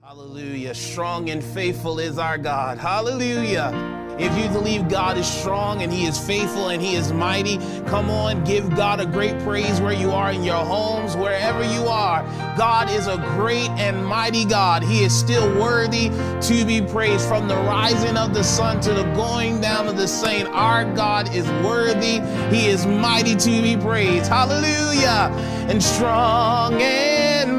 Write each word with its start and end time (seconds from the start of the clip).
Hallelujah. 0.00 0.74
Strong 0.74 1.28
and 1.28 1.42
faithful 1.42 1.98
is 1.98 2.18
our 2.18 2.38
God. 2.38 2.78
Hallelujah. 2.78 3.72
If 4.16 4.36
you 4.38 4.48
believe 4.50 4.88
God 4.88 5.18
is 5.18 5.26
strong 5.26 5.82
and 5.82 5.92
He 5.92 6.06
is 6.06 6.16
faithful 6.18 6.68
and 6.68 6.80
He 6.80 6.94
is 6.94 7.12
mighty, 7.12 7.58
come 7.86 8.08
on, 8.08 8.44
give 8.44 8.74
God 8.76 9.00
a 9.00 9.06
great 9.06 9.38
praise 9.40 9.80
where 9.80 9.92
you 9.92 10.12
are 10.12 10.30
in 10.30 10.44
your 10.44 10.64
homes, 10.64 11.16
wherever 11.16 11.64
you 11.74 11.88
are. 11.88 12.22
God 12.56 12.88
is 12.90 13.08
a 13.08 13.16
great 13.36 13.68
and 13.70 14.06
mighty 14.06 14.44
God. 14.44 14.84
He 14.84 15.02
is 15.02 15.12
still 15.12 15.48
worthy 15.60 16.10
to 16.42 16.64
be 16.64 16.80
praised 16.80 17.26
from 17.26 17.48
the 17.48 17.56
rising 17.56 18.16
of 18.16 18.34
the 18.34 18.44
sun 18.44 18.80
to 18.82 18.94
the 18.94 19.04
going 19.14 19.60
down 19.60 19.88
of 19.88 19.96
the 19.96 20.08
same. 20.08 20.46
Our 20.48 20.84
God 20.94 21.34
is 21.34 21.46
worthy. 21.64 22.20
He 22.56 22.68
is 22.68 22.86
mighty 22.86 23.34
to 23.34 23.62
be 23.62 23.76
praised. 23.76 24.28
Hallelujah. 24.28 25.32
And 25.68 25.82
strong 25.82 26.74
and 26.74 27.17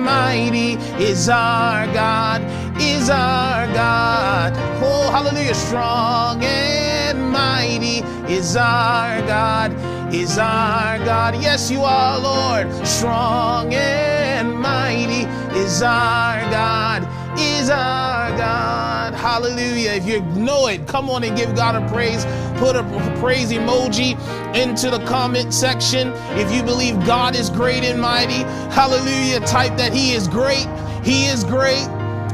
mighty 0.09 0.73
is 1.09 1.30
our 1.30 1.86
God, 1.94 2.41
is 2.81 3.09
our 3.09 3.68
God. 3.73 4.54
Oh, 4.82 5.05
hallelujah. 5.12 5.54
Strong 5.54 6.44
and 6.44 7.18
mighty 7.32 7.99
is 8.38 8.55
our 8.55 9.22
God, 9.35 9.70
is 10.13 10.38
our 10.38 10.98
God. 11.09 11.32
Yes, 11.48 11.70
you 11.70 11.82
are, 11.84 12.16
Lord. 12.32 12.66
Strong 12.85 13.73
and 13.73 14.48
mighty 14.59 15.23
is 15.63 15.82
our 15.82 16.40
God, 16.60 17.02
is 17.39 17.70
our 17.70 18.29
God. 18.38 19.13
Hallelujah. 19.13 19.91
If 19.91 20.07
you 20.07 20.21
know 20.21 20.67
it, 20.67 20.88
come 20.88 21.09
on 21.09 21.23
and 21.23 21.35
give 21.38 21.55
God 21.55 21.75
a 21.75 21.88
praise. 21.89 22.25
Put 22.59 22.75
a 22.75 22.84
praise 23.20 23.52
emoji 23.52 24.17
into 24.55 24.89
the 24.89 25.03
comment 25.05 25.53
section. 25.53 26.12
If 26.38 26.53
you 26.53 26.63
believe 26.63 27.05
God 27.05 27.35
is 27.35 27.49
great 27.49 27.84
and 27.84 28.02
mighty, 28.02 28.43
hallelujah. 28.73 29.39
Type 29.41 29.77
that 29.77 29.93
He 29.93 30.13
is 30.13 30.27
great. 30.27 30.68
He 31.04 31.26
is 31.26 31.43
great. 31.43 31.87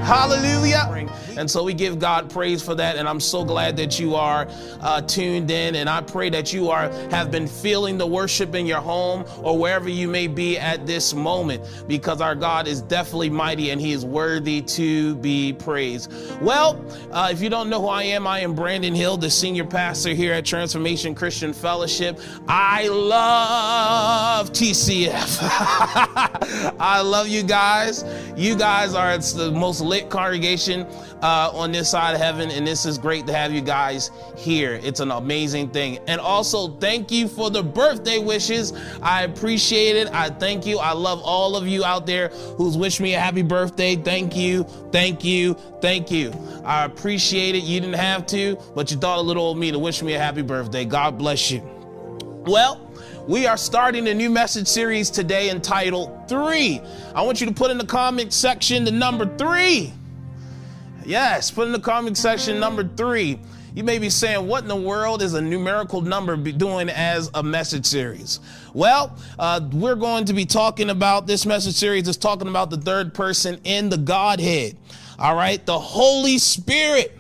Hallelujah. 0.06 1.10
And 1.38 1.50
so 1.50 1.64
we 1.64 1.74
give 1.74 1.98
God 1.98 2.30
praise 2.30 2.62
for 2.62 2.76
that. 2.76 2.96
And 2.96 3.10
I'm 3.10 3.20
so 3.20 3.44
glad 3.44 3.76
that 3.78 4.00
you 4.00 4.16
are 4.16 4.48
uh, 4.82 5.02
tuned 5.02 5.50
in. 5.50 5.76
And 5.76 5.90
I 5.90 6.02
pray 6.02 6.30
that 6.30 6.54
you 6.54 6.70
are 6.70 6.90
have 7.10 7.32
been 7.32 7.48
feeling 7.48 7.98
the 7.98 8.06
worship 8.06 8.54
in 8.54 8.68
your 8.68 8.82
home 8.82 9.26
or 9.42 9.58
wherever 9.58 9.90
you 9.90 10.08
may 10.08 10.28
be 10.28 10.60
at 10.60 10.86
this 10.86 11.14
moment, 11.14 11.64
because 11.88 12.22
our 12.22 12.36
God 12.36 12.68
is 12.68 12.82
definitely 12.82 13.32
mighty 13.32 13.72
and 13.72 13.82
He 13.82 13.94
is 13.94 14.06
worthy 14.06 14.62
to 14.62 15.16
be 15.16 15.54
praised. 15.54 16.12
Well, 16.42 16.80
uh, 17.12 17.30
if 17.32 17.42
you 17.42 17.50
don't 17.50 17.70
know 17.70 17.82
who 17.82 17.88
I 17.88 18.04
am, 18.04 18.28
I 18.28 18.42
am 18.42 18.54
Brandon 18.54 18.94
Hill, 18.94 19.18
the 19.18 19.30
senior 19.30 19.66
pastor 19.66 20.14
here 20.14 20.34
at 20.34 20.46
Transformation 20.46 21.16
Christian 21.16 21.52
Fellowship. 21.52 22.20
I 22.48 22.88
love 22.88 24.52
TCF. 24.52 25.40
I 26.80 27.02
love 27.02 27.28
you 27.28 27.42
guys. 27.42 28.06
You 28.38 28.56
guys 28.56 28.94
are 28.94 29.18
the 29.18 29.52
most 29.52 29.82
lit 29.96 30.10
congregation 30.10 30.82
uh, 31.22 31.50
on 31.54 31.72
this 31.72 31.90
side 31.90 32.14
of 32.14 32.22
heaven, 32.22 32.52
and 32.52 32.68
this 32.68 32.86
is 32.86 32.98
great 32.98 33.26
to 33.28 33.34
have 33.34 33.52
you 33.54 33.62
guys 33.62 34.12
here. 34.38 34.80
It's 34.84 35.00
an 35.00 35.12
amazing 35.12 35.70
thing. 35.70 36.00
And 36.08 36.20
also, 36.20 36.68
thank 36.78 37.12
you 37.12 37.28
for 37.28 37.50
the 37.50 37.64
birthday 37.64 38.20
wishes. 38.20 38.74
I 39.02 39.24
appreciate 39.24 39.96
it. 39.96 40.14
I 40.14 40.30
thank 40.30 40.66
you. 40.66 40.80
I 40.80 40.92
love 40.92 41.22
all 41.24 41.56
of 41.56 41.68
you 41.68 41.86
out 41.86 42.06
there 42.06 42.28
who's 42.58 42.78
wished 42.78 43.00
me 43.00 43.14
a 43.14 43.20
happy 43.20 43.42
birthday. 43.42 43.96
Thank 43.96 44.36
you. 44.36 44.64
Thank 44.92 45.24
you. 45.24 45.54
Thank 45.82 46.12
you. 46.12 46.34
I 46.66 46.86
appreciate 46.86 47.56
it. 47.56 47.64
You 47.64 47.80
didn't 47.80 47.96
have 47.96 48.26
to, 48.28 48.58
but 48.76 48.92
you 48.92 48.98
thought 48.98 49.20
a 49.20 49.22
little 49.22 49.52
of 49.52 49.58
me 49.58 49.72
to 49.72 49.80
wish 49.80 50.02
me 50.04 50.14
a 50.14 50.20
happy 50.20 50.42
birthday. 50.42 50.84
God 50.84 51.18
bless 51.18 51.52
you. 51.52 51.62
Well, 52.46 52.85
we 53.28 53.48
are 53.48 53.58
starting 53.58 54.08
a 54.08 54.14
new 54.14 54.30
message 54.30 54.68
series 54.68 55.10
today 55.10 55.50
entitled 55.50 56.30
Three. 56.30 56.80
I 57.16 57.24
want 57.24 57.42
you 57.42 57.48
to 57.48 57.54
put 57.54 57.72
in 57.72 57.78
the 57.78 57.86
comment 57.86 58.32
section 58.32 58.84
the 58.84 58.92
number 58.92 59.26
three. 59.38 59.92
Yes, 61.06 61.50
put 61.50 61.66
in 61.66 61.72
the 61.72 61.80
comment 61.80 62.18
section 62.18 62.60
number 62.60 62.84
three. 62.84 63.40
You 63.74 63.84
may 63.84 64.00
be 64.00 64.10
saying, 64.10 64.48
what 64.48 64.64
in 64.64 64.70
the 64.70 64.76
world 64.76 65.22
is 65.22 65.34
a 65.34 65.42
numerical 65.42 66.02
number 66.02 66.38
doing 66.38 66.88
as 66.90 67.30
a 67.34 67.44
message 67.44 67.86
series? 67.86 68.40
Well, 68.74 69.18
uh, 69.38 69.60
we're 69.74 69.96
going 69.96 70.26
to 70.26 70.34
be 70.34 70.46
talking 70.46 70.90
about 70.90 71.28
this 71.28 71.46
message 71.46 71.74
series 71.74 72.08
is 72.08 72.18
talking 72.18 72.48
about 72.48 72.70
the 72.70 72.78
third 72.78 73.14
person 73.14 73.60
in 73.64 73.90
the 73.90 73.98
Godhead. 73.98 74.78
All 75.20 75.36
right, 75.36 75.64
the 75.66 75.78
Holy 75.80 76.38
Spirit. 76.38 77.18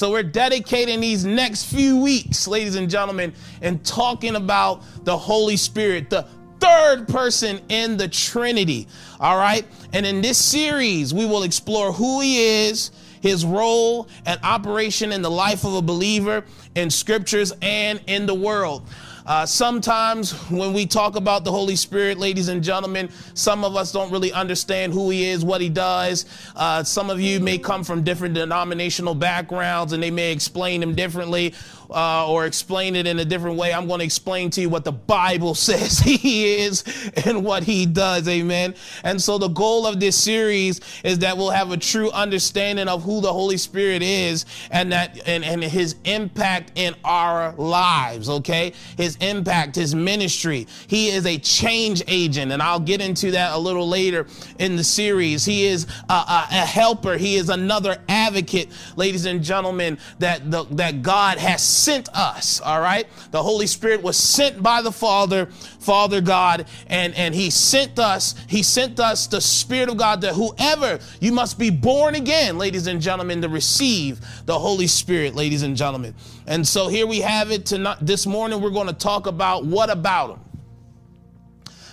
So 0.00 0.10
we're 0.10 0.22
dedicating 0.22 1.02
these 1.02 1.26
next 1.26 1.64
few 1.64 2.00
weeks, 2.00 2.48
ladies 2.48 2.74
and 2.74 2.88
gentlemen, 2.88 3.34
and 3.60 3.84
talking 3.84 4.34
about 4.34 4.82
the 5.04 5.14
Holy 5.14 5.58
Spirit, 5.58 6.08
the 6.08 6.26
third 6.58 7.06
person 7.06 7.60
in 7.68 7.98
the 7.98 8.08
Trinity. 8.08 8.88
All 9.20 9.36
right. 9.36 9.66
And 9.92 10.06
in 10.06 10.22
this 10.22 10.42
series, 10.42 11.12
we 11.12 11.26
will 11.26 11.42
explore 11.42 11.92
who 11.92 12.22
he 12.22 12.68
is, 12.68 12.92
his 13.20 13.44
role 13.44 14.08
and 14.24 14.40
operation 14.42 15.12
in 15.12 15.20
the 15.20 15.30
life 15.30 15.66
of 15.66 15.74
a 15.74 15.82
believer 15.82 16.46
in 16.74 16.88
scriptures 16.88 17.52
and 17.60 18.00
in 18.06 18.24
the 18.24 18.34
world. 18.34 18.88
Uh, 19.30 19.46
sometimes 19.46 20.32
when 20.50 20.72
we 20.72 20.84
talk 20.84 21.14
about 21.14 21.44
the 21.44 21.52
Holy 21.52 21.76
Spirit, 21.76 22.18
ladies 22.18 22.48
and 22.48 22.64
gentlemen, 22.64 23.08
some 23.34 23.62
of 23.62 23.76
us 23.76 23.92
don't 23.92 24.10
really 24.10 24.32
understand 24.32 24.92
who 24.92 25.08
He 25.08 25.26
is, 25.26 25.44
what 25.44 25.60
He 25.60 25.68
does. 25.68 26.26
Uh, 26.56 26.82
some 26.82 27.10
of 27.10 27.20
you 27.20 27.38
may 27.38 27.56
come 27.56 27.84
from 27.84 28.02
different 28.02 28.34
denominational 28.34 29.14
backgrounds 29.14 29.92
and 29.92 30.02
they 30.02 30.10
may 30.10 30.32
explain 30.32 30.82
Him 30.82 30.96
differently 30.96 31.54
uh, 31.92 32.30
or 32.30 32.46
explain 32.46 32.96
it 32.96 33.06
in 33.06 33.18
a 33.18 33.24
different 33.24 33.56
way. 33.56 33.72
I'm 33.72 33.86
going 33.86 33.98
to 34.00 34.04
explain 34.04 34.50
to 34.50 34.60
you 34.60 34.68
what 34.68 34.84
the 34.84 34.92
Bible 34.92 35.54
says 35.70 35.98
He 35.98 36.54
is 36.56 36.84
and 37.24 37.44
what 37.44 37.64
He 37.64 37.86
does. 37.86 38.28
Amen. 38.28 38.74
And 39.04 39.20
so 39.20 39.38
the 39.38 39.48
goal 39.48 39.86
of 39.86 40.00
this 40.00 40.16
series 40.16 40.80
is 41.04 41.18
that 41.20 41.36
we'll 41.36 41.50
have 41.50 41.70
a 41.70 41.76
true 41.76 42.10
understanding 42.10 42.88
of 42.88 43.02
who 43.02 43.20
the 43.20 43.32
Holy 43.32 43.56
Spirit 43.56 44.02
is 44.02 44.46
and 44.70 44.92
that 44.92 45.20
and, 45.26 45.44
and 45.44 45.62
His 45.62 45.96
impact 46.04 46.72
in 46.74 46.94
our 47.04 47.52
lives. 47.56 48.28
Okay. 48.28 48.72
His 48.96 49.16
impact, 49.16 49.76
His 49.76 49.94
ministry. 49.94 50.66
He 50.86 51.08
is 51.08 51.26
a 51.26 51.38
change 51.38 52.02
agent, 52.08 52.52
and 52.52 52.62
I'll 52.62 52.80
get 52.80 53.00
into 53.00 53.30
that 53.32 53.54
a 53.54 53.58
little 53.58 53.88
later 53.88 54.26
in 54.58 54.76
the 54.76 54.84
series. 54.84 55.44
He 55.44 55.64
is 55.66 55.86
a, 56.08 56.12
a, 56.12 56.46
a 56.50 56.66
helper. 56.66 57.16
He 57.16 57.36
is 57.36 57.48
another 57.48 57.98
advocate, 58.08 58.68
ladies 58.96 59.24
and 59.24 59.42
gentlemen, 59.42 59.98
that 60.18 60.50
the, 60.50 60.64
that 60.70 61.02
God 61.02 61.38
has 61.38 61.62
sent 61.80 62.08
us. 62.10 62.60
All 62.60 62.80
right. 62.80 63.06
The 63.30 63.42
Holy 63.42 63.66
Spirit 63.66 64.02
was 64.02 64.16
sent 64.16 64.62
by 64.62 64.82
the 64.82 64.92
Father, 64.92 65.46
Father 65.46 66.20
God, 66.20 66.66
and, 66.86 67.14
and 67.14 67.34
He 67.34 67.50
sent 67.50 67.98
us, 67.98 68.34
He 68.48 68.62
sent 68.62 69.00
us 69.00 69.26
the 69.26 69.40
Spirit 69.40 69.88
of 69.88 69.96
God 69.96 70.20
that 70.20 70.34
whoever 70.34 71.00
you 71.20 71.32
must 71.32 71.58
be 71.58 71.70
born 71.70 72.14
again, 72.14 72.58
ladies 72.58 72.86
and 72.86 73.00
gentlemen, 73.00 73.42
to 73.42 73.48
receive 73.48 74.20
the 74.46 74.58
Holy 74.58 74.86
Spirit, 74.86 75.34
ladies 75.34 75.62
and 75.62 75.76
gentlemen. 75.76 76.14
And 76.46 76.66
so 76.66 76.88
here 76.88 77.06
we 77.06 77.20
have 77.20 77.50
it 77.50 77.66
tonight. 77.66 77.98
This 78.00 78.26
morning 78.26 78.60
we're 78.60 78.70
going 78.70 78.88
to 78.88 78.92
talk 78.92 79.26
about 79.26 79.64
what 79.64 79.90
about 79.90 80.30
him. 80.30 80.40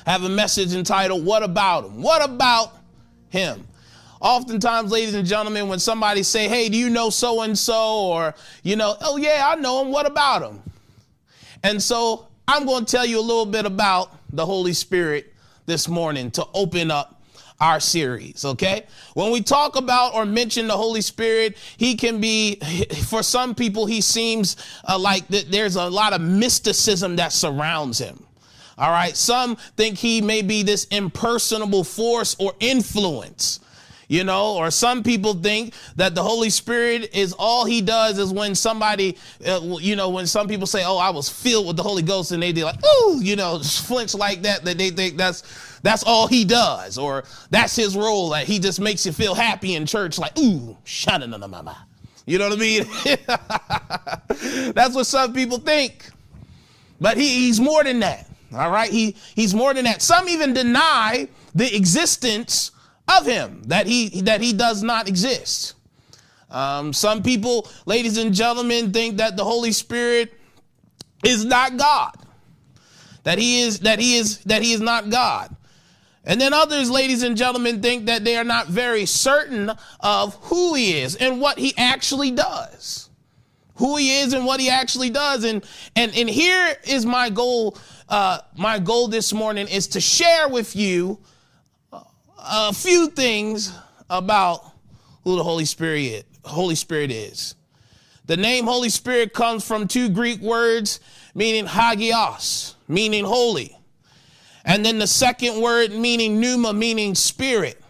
I 0.06 0.12
have 0.12 0.24
a 0.24 0.30
message 0.30 0.74
entitled 0.74 1.26
What 1.26 1.44
About 1.44 1.84
Him? 1.86 2.02
What 2.02 2.24
about 2.24 2.78
him? 3.30 3.68
Oftentimes, 4.20 4.92
ladies 4.92 5.14
and 5.14 5.28
gentlemen, 5.28 5.68
when 5.68 5.80
somebody 5.80 6.24
say, 6.24 6.48
Hey, 6.48 6.70
do 6.70 6.78
you 6.78 6.90
know 6.90 7.10
so 7.10 7.42
and 7.42 7.58
so? 7.58 7.98
Or, 7.98 8.36
you 8.64 8.76
know, 8.76 8.96
oh 9.02 9.18
yeah, 9.18 9.46
I 9.48 9.56
know 9.56 9.82
him. 9.82 9.92
What 9.92 10.06
about 10.06 10.42
him? 10.42 10.62
And 11.64 11.82
so 11.82 12.28
I'm 12.48 12.66
going 12.66 12.86
to 12.86 12.92
tell 12.92 13.06
you 13.06 13.20
a 13.20 13.22
little 13.22 13.46
bit 13.46 13.66
about 13.66 14.12
the 14.32 14.46
Holy 14.46 14.74
Spirit 14.74 15.34
this 15.66 15.88
morning 15.88 16.32
to 16.32 16.48
open 16.54 16.92
up 16.92 17.22
our 17.60 17.80
series, 17.80 18.46
okay? 18.46 18.86
When 19.16 19.32
we 19.32 19.42
talk 19.42 19.76
about 19.76 20.14
or 20.14 20.26
mention 20.26 20.68
the 20.68 20.78
Holy 20.78 21.02
Spirit, 21.02 21.58
he 21.78 21.96
can 21.96 22.22
be, 22.22 22.56
for 23.08 23.24
some 23.24 23.56
people, 23.56 23.86
he 23.86 24.02
seems 24.02 24.58
uh, 24.88 24.98
like 24.98 25.28
th- 25.28 25.48
there's 25.48 25.76
a 25.76 25.90
lot 25.90 26.14
of 26.14 26.22
mysticism 26.22 27.16
that 27.16 27.34
surrounds 27.34 28.00
him. 28.00 28.24
All 28.78 28.92
right. 28.92 29.18
Some 29.18 29.56
think 29.76 29.98
he 29.98 30.22
may 30.22 30.44
be 30.44 30.62
this 30.62 30.86
impersonable 30.86 31.84
force 31.84 32.36
or 32.40 32.54
influence 32.60 33.60
you 34.08 34.24
know 34.24 34.56
or 34.56 34.72
some 34.72 35.04
people 35.04 35.34
think 35.34 35.74
that 35.96 36.16
the 36.16 36.24
holy 36.24 36.50
spirit 36.50 37.14
is 37.16 37.34
all 37.34 37.66
he 37.66 37.82
does 37.82 38.18
is 38.18 38.32
when 38.32 38.56
somebody 38.56 39.18
uh, 39.46 39.60
you 39.80 39.96
know 39.96 40.10
when 40.10 40.26
some 40.26 40.48
people 40.48 40.68
say 40.68 40.84
oh 40.86 40.98
i 40.98 41.10
was 41.10 41.30
filled 41.30 41.68
with 41.68 41.76
the 41.78 41.84
holy 41.84 42.02
ghost 42.02 42.32
and 42.32 42.42
they 42.42 42.52
do 42.52 42.64
like 42.64 42.80
oh 42.84 43.20
you 43.22 43.36
know 43.36 43.60
flinch 43.60 44.14
like 44.14 44.42
that 44.42 44.64
that 44.64 44.78
they 44.78 44.90
think 44.90 45.18
that's 45.18 45.80
that's 45.82 46.04
all 46.04 46.28
he 46.28 46.44
does 46.46 46.98
or 46.98 47.24
that's 47.50 47.76
his 47.76 47.96
role 47.96 48.30
that 48.30 48.46
he 48.48 48.60
just 48.60 48.80
makes 48.80 49.06
you 49.06 49.12
feel 49.12 49.36
happy 49.36 49.76
in 49.76 49.86
church 49.86 50.18
like 50.18 50.38
ooh 50.40 50.76
shana 50.86 51.28
mama 51.50 51.86
you 52.26 52.38
know 52.38 52.50
what 52.50 52.58
i 52.58 52.62
mean? 52.62 52.84
That's 54.74 54.94
what 54.94 55.06
some 55.06 55.32
people 55.32 55.60
think. 55.60 56.10
But 57.00 57.16
he, 57.16 57.46
he's 57.46 57.58
more 57.58 57.86
than 57.86 58.02
that 58.02 58.28
all 58.54 58.72
right? 58.72 58.90
He 58.90 59.16
he's 59.36 59.54
more 59.54 59.74
than 59.74 59.86
that. 59.86 60.02
Some 60.02 60.30
even 60.30 60.54
deny 60.54 61.28
the 61.54 61.76
existence 61.76 62.72
of 63.08 63.26
him 63.26 63.64
that 63.68 63.88
he 63.88 64.22
that 64.22 64.42
he 64.42 64.54
does 64.54 64.84
not 64.84 65.08
exist. 65.08 65.74
Um, 66.50 66.94
some 66.94 67.24
people, 67.24 67.68
ladies 67.86 68.18
and 68.18 68.34
gentlemen, 68.34 68.94
think 68.94 69.18
that 69.18 69.36
the 69.36 69.44
Holy 69.44 69.72
Spirit 69.72 70.34
is 71.24 71.44
not 71.44 71.78
God. 71.78 72.16
That 73.24 73.38
he 73.38 73.62
is 73.62 73.82
that 73.82 74.00
he 74.00 74.18
is 74.18 74.40
that 74.46 74.62
he 74.62 74.74
is 74.74 74.82
not 74.82 75.10
God. 75.10 75.56
And 76.24 76.42
then 76.42 76.54
others, 76.54 76.90
ladies 76.90 77.24
and 77.24 77.38
gentlemen, 77.38 77.82
think 77.82 78.08
that 78.08 78.26
they 78.26 78.36
are 78.36 78.44
not 78.44 78.68
very 78.68 79.06
certain 79.06 79.72
of 80.02 80.36
who 80.44 80.74
he 80.74 81.00
is 81.00 81.16
and 81.16 81.40
what 81.40 81.58
he 81.58 81.74
actually 81.78 82.32
does. 82.32 83.10
Who 83.76 83.96
he 83.96 84.20
is 84.20 84.34
and 84.34 84.46
what 84.46 84.60
he 84.60 84.70
actually 84.70 85.10
does. 85.10 85.44
And 85.44 85.66
and 85.96 86.14
and 86.16 86.30
here 86.30 86.76
is 86.86 87.06
my 87.06 87.30
goal. 87.30 87.78
Uh, 88.10 88.40
my 88.56 88.80
goal 88.80 89.10
this 89.10 89.34
morning 89.34 89.68
is 89.68 89.88
to 89.88 90.02
share 90.02 90.48
with 90.48 90.76
you 90.76 91.20
a 92.50 92.74
few 92.74 93.08
things 93.10 93.74
about 94.10 94.64
who 95.24 95.36
the 95.36 95.44
Holy 95.44 95.66
Spirit 95.66 96.26
Holy 96.46 96.76
Spirit 96.76 97.12
is. 97.12 97.56
The 98.26 98.38
name 98.38 98.66
Holy 98.66 98.90
Spirit 98.90 99.34
comes 99.34 99.66
from 99.66 99.88
two 99.88 100.10
Greek 100.10 100.42
words 100.42 101.00
meaning 101.36 101.66
hagios, 101.66 102.76
meaning 102.88 103.24
holy. 103.24 103.78
And 104.66 104.86
then 104.86 105.00
the 105.00 105.08
second 105.08 105.62
word 105.62 105.92
meaning 105.92 106.40
pneuma, 106.40 106.74
meaning 106.74 107.16
spirit. 107.16 107.82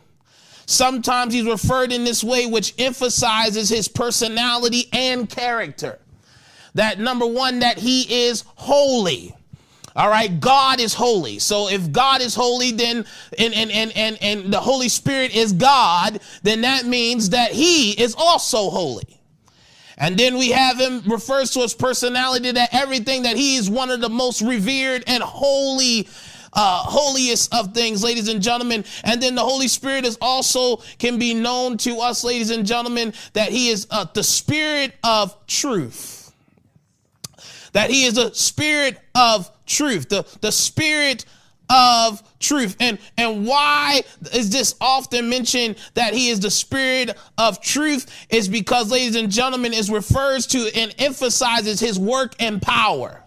Sometimes 0.66 1.34
he's 1.34 1.46
referred 1.46 1.94
in 1.94 2.04
this 2.04 2.24
way, 2.24 2.46
which 2.46 2.74
emphasizes 2.78 3.70
his 3.70 3.88
personality 3.88 4.90
and 4.92 5.30
character. 5.30 5.98
That 6.76 7.00
number 7.00 7.26
one, 7.26 7.60
that 7.60 7.80
he 7.80 8.28
is 8.28 8.44
holy. 8.56 9.36
All 9.98 10.10
right, 10.10 10.40
God 10.40 10.80
is 10.80 10.94
holy. 10.94 11.40
So 11.40 11.70
if 11.70 11.92
God 11.92 12.22
is 12.22 12.36
holy, 12.36 12.72
then 12.72 13.04
and 13.40 13.54
and 13.56 13.72
and 13.72 13.92
and, 13.98 14.18
and 14.22 14.54
the 14.54 14.60
Holy 14.60 14.90
Spirit 14.90 15.36
is 15.36 15.54
God, 15.54 16.20
then 16.44 16.62
that 16.62 16.86
means 16.86 17.32
that 17.32 17.52
he 17.52 17.92
is 18.00 18.14
also 18.16 18.70
holy. 18.70 19.20
And 19.98 20.16
then 20.16 20.38
we 20.38 20.52
have 20.52 20.80
him 20.80 21.02
refers 21.08 21.50
to 21.54 21.62
his 21.62 21.74
personality 21.74 22.52
that 22.52 22.70
everything 22.72 23.24
that 23.24 23.36
he 23.36 23.56
is 23.56 23.72
one 23.72 23.90
of 23.90 24.00
the 24.00 24.10
most 24.10 24.44
revered 24.44 25.04
and 25.08 25.24
holy 25.24 26.08
uh, 26.54 26.84
holiest 26.84 27.52
of 27.54 27.74
things, 27.74 28.04
ladies 28.04 28.28
and 28.28 28.40
gentlemen. 28.40 28.86
And 29.04 29.20
then 29.20 29.34
the 29.34 29.42
Holy 29.42 29.68
Spirit 29.68 30.06
is 30.06 30.16
also 30.22 30.78
can 31.00 31.18
be 31.18 31.34
known 31.34 31.78
to 31.80 31.98
us, 31.98 32.24
ladies 32.24 32.52
and 32.52 32.68
gentlemen, 32.68 33.14
that 33.34 33.50
He 33.50 33.70
is 33.70 33.88
uh, 33.90 34.06
the 34.14 34.24
Spirit 34.24 34.94
of 35.04 35.36
truth. 35.48 36.32
That 37.74 37.90
He 37.90 38.06
is 38.06 38.20
a 38.20 38.34
Spirit 38.36 39.00
of 39.16 39.52
truth, 39.68 40.10
the 40.10 40.26
the 40.42 40.52
Spirit 40.52 41.26
of 41.70 42.24
truth. 42.40 42.76
And 42.80 42.98
and 43.18 43.46
why 43.46 44.02
is 44.34 44.50
this 44.50 44.76
often 44.80 45.30
mentioned 45.30 45.76
that 45.96 46.14
he 46.14 46.30
is 46.30 46.40
the 46.40 46.52
spirit 46.52 47.18
of 47.38 47.62
truth 47.62 48.28
is 48.30 48.48
because 48.48 48.92
ladies 48.92 49.16
and 49.16 49.32
gentlemen 49.32 49.74
is 49.74 49.90
refers 49.90 50.48
to 50.48 50.70
and 50.76 50.94
emphasizes 50.98 51.80
his 51.80 52.00
work 52.00 52.36
and 52.40 52.62
power 52.62 53.24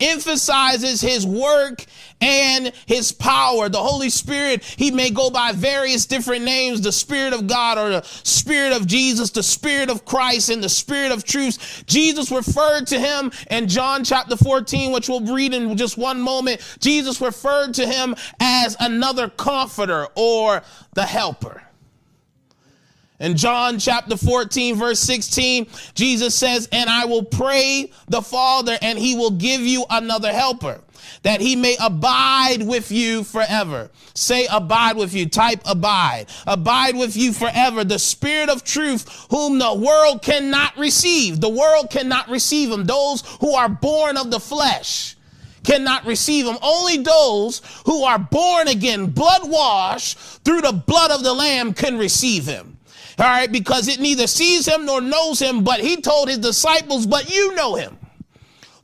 emphasizes 0.00 1.00
his 1.00 1.26
work 1.26 1.84
and 2.20 2.72
his 2.86 3.12
power. 3.12 3.68
The 3.68 3.82
Holy 3.82 4.10
Spirit, 4.10 4.64
he 4.64 4.90
may 4.90 5.10
go 5.10 5.30
by 5.30 5.52
various 5.52 6.06
different 6.06 6.44
names, 6.44 6.80
the 6.80 6.92
Spirit 6.92 7.32
of 7.32 7.46
God 7.46 7.78
or 7.78 7.88
the 7.90 8.02
Spirit 8.02 8.72
of 8.72 8.86
Jesus, 8.86 9.30
the 9.30 9.42
Spirit 9.42 9.90
of 9.90 10.04
Christ 10.04 10.50
and 10.50 10.62
the 10.62 10.68
Spirit 10.68 11.12
of 11.12 11.24
truth. 11.24 11.84
Jesus 11.86 12.30
referred 12.30 12.86
to 12.88 12.98
him 12.98 13.30
in 13.50 13.68
John 13.68 14.04
chapter 14.04 14.36
14, 14.36 14.92
which 14.92 15.08
we'll 15.08 15.20
read 15.20 15.54
in 15.54 15.76
just 15.76 15.98
one 15.98 16.20
moment. 16.20 16.60
Jesus 16.80 17.20
referred 17.20 17.74
to 17.74 17.86
him 17.86 18.14
as 18.40 18.76
another 18.80 19.28
comforter 19.28 20.08
or 20.14 20.62
the 20.94 21.06
helper. 21.06 21.62
In 23.20 23.36
John 23.36 23.80
chapter 23.80 24.16
14, 24.16 24.76
verse 24.76 25.00
16, 25.00 25.66
Jesus 25.94 26.36
says, 26.36 26.68
And 26.70 26.88
I 26.88 27.04
will 27.06 27.24
pray 27.24 27.90
the 28.06 28.22
Father, 28.22 28.78
and 28.80 28.96
he 28.96 29.16
will 29.16 29.32
give 29.32 29.60
you 29.60 29.84
another 29.90 30.32
helper, 30.32 30.80
that 31.24 31.40
he 31.40 31.56
may 31.56 31.76
abide 31.80 32.62
with 32.62 32.92
you 32.92 33.24
forever. 33.24 33.90
Say, 34.14 34.46
abide 34.50 34.96
with 34.96 35.14
you. 35.14 35.28
Type 35.28 35.62
abide. 35.66 36.26
Abide 36.46 36.96
with 36.96 37.16
you 37.16 37.32
forever. 37.32 37.82
The 37.82 37.98
Spirit 37.98 38.50
of 38.50 38.62
truth, 38.62 39.26
whom 39.30 39.58
the 39.58 39.74
world 39.74 40.22
cannot 40.22 40.76
receive. 40.76 41.40
The 41.40 41.48
world 41.48 41.90
cannot 41.90 42.28
receive 42.28 42.70
him. 42.70 42.84
Those 42.84 43.22
who 43.40 43.52
are 43.54 43.68
born 43.68 44.16
of 44.16 44.30
the 44.30 44.40
flesh 44.40 45.16
cannot 45.64 46.06
receive 46.06 46.46
him. 46.46 46.56
Only 46.62 46.98
those 46.98 47.62
who 47.84 48.04
are 48.04 48.18
born 48.18 48.68
again, 48.68 49.06
blood 49.06 49.50
washed 49.50 50.18
through 50.44 50.60
the 50.60 50.72
blood 50.72 51.10
of 51.10 51.24
the 51.24 51.34
Lamb, 51.34 51.74
can 51.74 51.98
receive 51.98 52.46
him. 52.46 52.77
All 53.18 53.26
right, 53.26 53.50
because 53.50 53.88
it 53.88 53.98
neither 53.98 54.28
sees 54.28 54.66
him 54.66 54.86
nor 54.86 55.00
knows 55.00 55.40
him, 55.40 55.64
but 55.64 55.80
he 55.80 56.00
told 56.00 56.28
his 56.28 56.38
disciples, 56.38 57.04
but 57.04 57.28
you 57.34 57.54
know 57.56 57.74
him. 57.74 57.98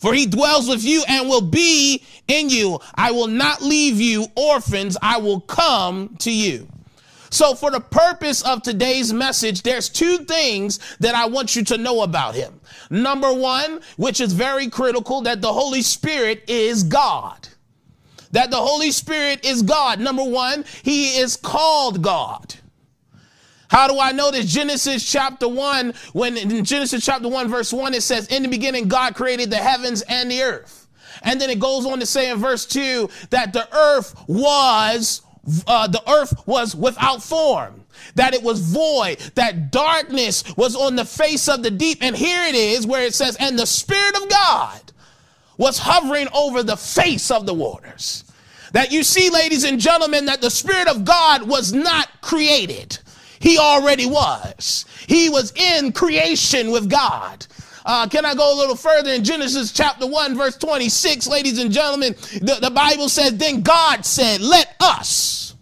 For 0.01 0.13
he 0.13 0.27
dwells 0.27 0.69
with 0.69 0.85
you 0.85 1.05
and 1.09 1.29
will 1.29 1.41
be 1.41 2.03
in 2.27 2.51
you. 2.51 2.81
I 2.95 3.13
will 3.13 3.29
not 3.29 3.63
leave 3.63 4.01
you 4.01 4.27
orphans. 4.35 4.97
I 5.01 5.19
will 5.19 5.41
come 5.41 6.17
to 6.19 6.33
you. 6.33 6.69
So 7.31 7.55
for 7.55 7.71
the 7.71 7.81
purpose 7.81 8.43
of 8.43 8.63
today's 8.63 9.13
message, 9.13 9.63
there's 9.63 9.89
two 9.89 10.19
things 10.19 10.79
that 10.99 11.15
I 11.15 11.27
want 11.27 11.57
you 11.57 11.65
to 11.65 11.79
know 11.79 12.03
about 12.03 12.35
him. 12.35 12.61
Number 12.91 13.33
one, 13.33 13.81
which 13.97 14.21
is 14.21 14.33
very 14.33 14.69
critical, 14.69 15.23
that 15.23 15.41
the 15.41 15.53
Holy 15.53 15.83
Spirit 15.83 16.45
is 16.49 16.83
God. 16.83 17.49
That 18.33 18.51
the 18.51 18.57
Holy 18.57 18.91
Spirit 18.91 19.45
is 19.45 19.63
God. 19.63 20.01
Number 20.01 20.25
one, 20.25 20.65
he 20.83 21.17
is 21.19 21.37
called 21.37 22.03
God. 22.03 22.55
How 23.75 23.89
do 23.89 23.99
I 23.99 24.13
know 24.13 24.31
this? 24.31 24.47
Genesis 24.47 25.05
chapter 25.11 25.49
1, 25.49 25.95
when 26.13 26.37
in 26.37 26.65
Genesis 26.65 27.05
chapter 27.05 27.29
1, 27.29 27.49
verse 27.49 27.73
1, 27.73 27.93
it 27.93 28.05
says, 28.05 28.29
In 28.29 28.45
the 28.45 28.49
beginning, 28.49 28.87
God 28.87 29.17
created 29.17 29.51
the 29.51 29.57
heavens 29.57 30.03
and 30.03 30.31
the 30.31 30.43
earth. 30.43 30.87
And 31.23 31.41
then 31.41 31.51
it 31.51 31.59
goes 31.59 31.85
on 31.85 31.99
to 31.99 32.07
say 32.07 32.31
in 32.31 32.39
verse 32.39 32.67
2 32.67 33.11
that 33.31 33.53
the 33.53 33.67
earth 33.77 34.15
was, 34.29 35.23
uh, 35.67 35.89
the 35.89 36.09
earth 36.09 36.47
was 36.47 36.77
without 36.77 37.21
form 37.21 37.85
that 38.15 38.33
it 38.33 38.45
was 38.45 38.61
void, 38.61 39.19
that 39.35 39.73
darkness 39.73 40.45
was 40.57 40.77
on 40.77 40.95
the 40.95 41.05
face 41.05 41.49
of 41.49 41.65
the 41.65 41.71
deep. 41.73 41.99
And 42.01 42.15
here 42.15 42.45
it 42.45 42.55
is 42.55 42.87
where 42.87 43.03
it 43.03 43.15
says, 43.15 43.37
and 43.41 43.59
the 43.59 43.67
Spirit 43.67 44.15
of 44.23 44.29
God 44.29 44.93
was 45.57 45.79
hovering 45.79 46.29
over 46.33 46.63
the 46.63 46.77
face 46.77 47.29
of 47.29 47.45
the 47.45 47.55
waters. 47.55 48.23
That 48.71 48.93
you 48.93 49.03
see, 49.03 49.31
ladies 49.31 49.65
and 49.65 49.81
gentlemen, 49.81 50.27
that 50.27 50.41
the 50.41 50.51
Spirit 50.51 50.87
of 50.87 51.05
God 51.05 51.49
was 51.49 51.73
not 51.73 52.21
created. 52.21 52.99
He 53.45 53.59
already 53.59 54.07
was. 54.07 54.87
He 55.07 55.29
was 55.29 55.53
in 55.55 55.93
creation 55.93 56.71
with 56.71 56.89
God. 56.89 57.47
Uh, 57.85 58.09
can 58.09 58.25
I 58.25 58.35
go 58.35 58.55
a 58.55 58.57
little 58.57 58.75
further 58.75 59.11
in 59.11 59.23
Genesis 59.23 59.71
chapter 59.71 60.07
1, 60.07 60.35
verse 60.35 60.57
26, 60.57 61.27
ladies 61.27 61.59
and 61.59 61.71
gentlemen? 61.71 62.15
The, 62.41 62.57
the 62.63 62.71
Bible 62.71 63.11
says, 63.11 63.37
Then 63.37 63.61
God 63.61 64.07
said, 64.07 64.41
Let 64.41 64.75
us. 64.81 65.57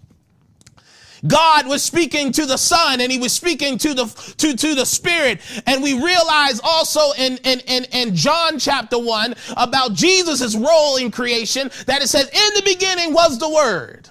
God 1.26 1.66
was 1.66 1.82
speaking 1.82 2.30
to 2.32 2.46
the 2.46 2.56
Son 2.56 3.00
and 3.00 3.10
he 3.10 3.18
was 3.18 3.32
speaking 3.32 3.78
to 3.78 3.94
the 3.94 4.34
to, 4.38 4.56
to 4.56 4.74
the 4.76 4.86
Spirit. 4.86 5.40
And 5.66 5.82
we 5.82 5.94
realize 5.94 6.60
also 6.62 7.10
in, 7.18 7.36
in, 7.38 7.58
in, 7.66 7.84
in 7.86 8.14
John 8.14 8.60
chapter 8.60 8.98
1 8.98 9.34
about 9.56 9.94
Jesus' 9.94 10.54
role 10.54 10.98
in 10.98 11.10
creation 11.10 11.68
that 11.86 12.00
it 12.00 12.06
says, 12.06 12.28
In 12.28 12.54
the 12.54 12.62
beginning 12.64 13.12
was 13.12 13.40
the 13.40 13.50
Word 13.50 14.08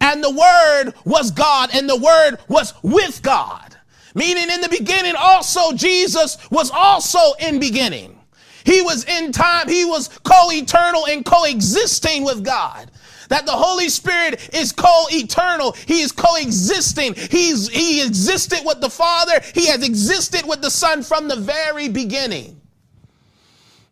and 0.00 0.22
the 0.22 0.30
word 0.30 0.94
was 1.04 1.30
God 1.30 1.70
and 1.72 1.88
the 1.88 1.96
word 1.96 2.38
was 2.48 2.74
with 2.82 3.22
God. 3.22 3.76
Meaning 4.14 4.50
in 4.50 4.60
the 4.60 4.68
beginning 4.68 5.14
also 5.16 5.72
Jesus 5.72 6.38
was 6.50 6.70
also 6.70 7.20
in 7.38 7.60
beginning. 7.60 8.18
He 8.64 8.82
was 8.82 9.04
in 9.04 9.32
time. 9.32 9.68
He 9.68 9.84
was 9.84 10.08
co-eternal 10.22 11.06
and 11.06 11.24
coexisting 11.24 12.24
with 12.24 12.44
God 12.44 12.90
that 13.30 13.46
the 13.46 13.52
Holy 13.52 13.88
Spirit 13.88 14.50
is 14.52 14.72
co-eternal. 14.72 15.72
He 15.86 16.02
is 16.02 16.12
coexisting. 16.12 17.14
He's, 17.14 17.68
he 17.68 18.04
existed 18.04 18.60
with 18.64 18.80
the 18.80 18.90
Father. 18.90 19.40
He 19.54 19.66
has 19.68 19.86
existed 19.86 20.42
with 20.46 20.60
the 20.60 20.70
Son 20.70 21.02
from 21.02 21.28
the 21.28 21.36
very 21.36 21.88
beginning. 21.88 22.60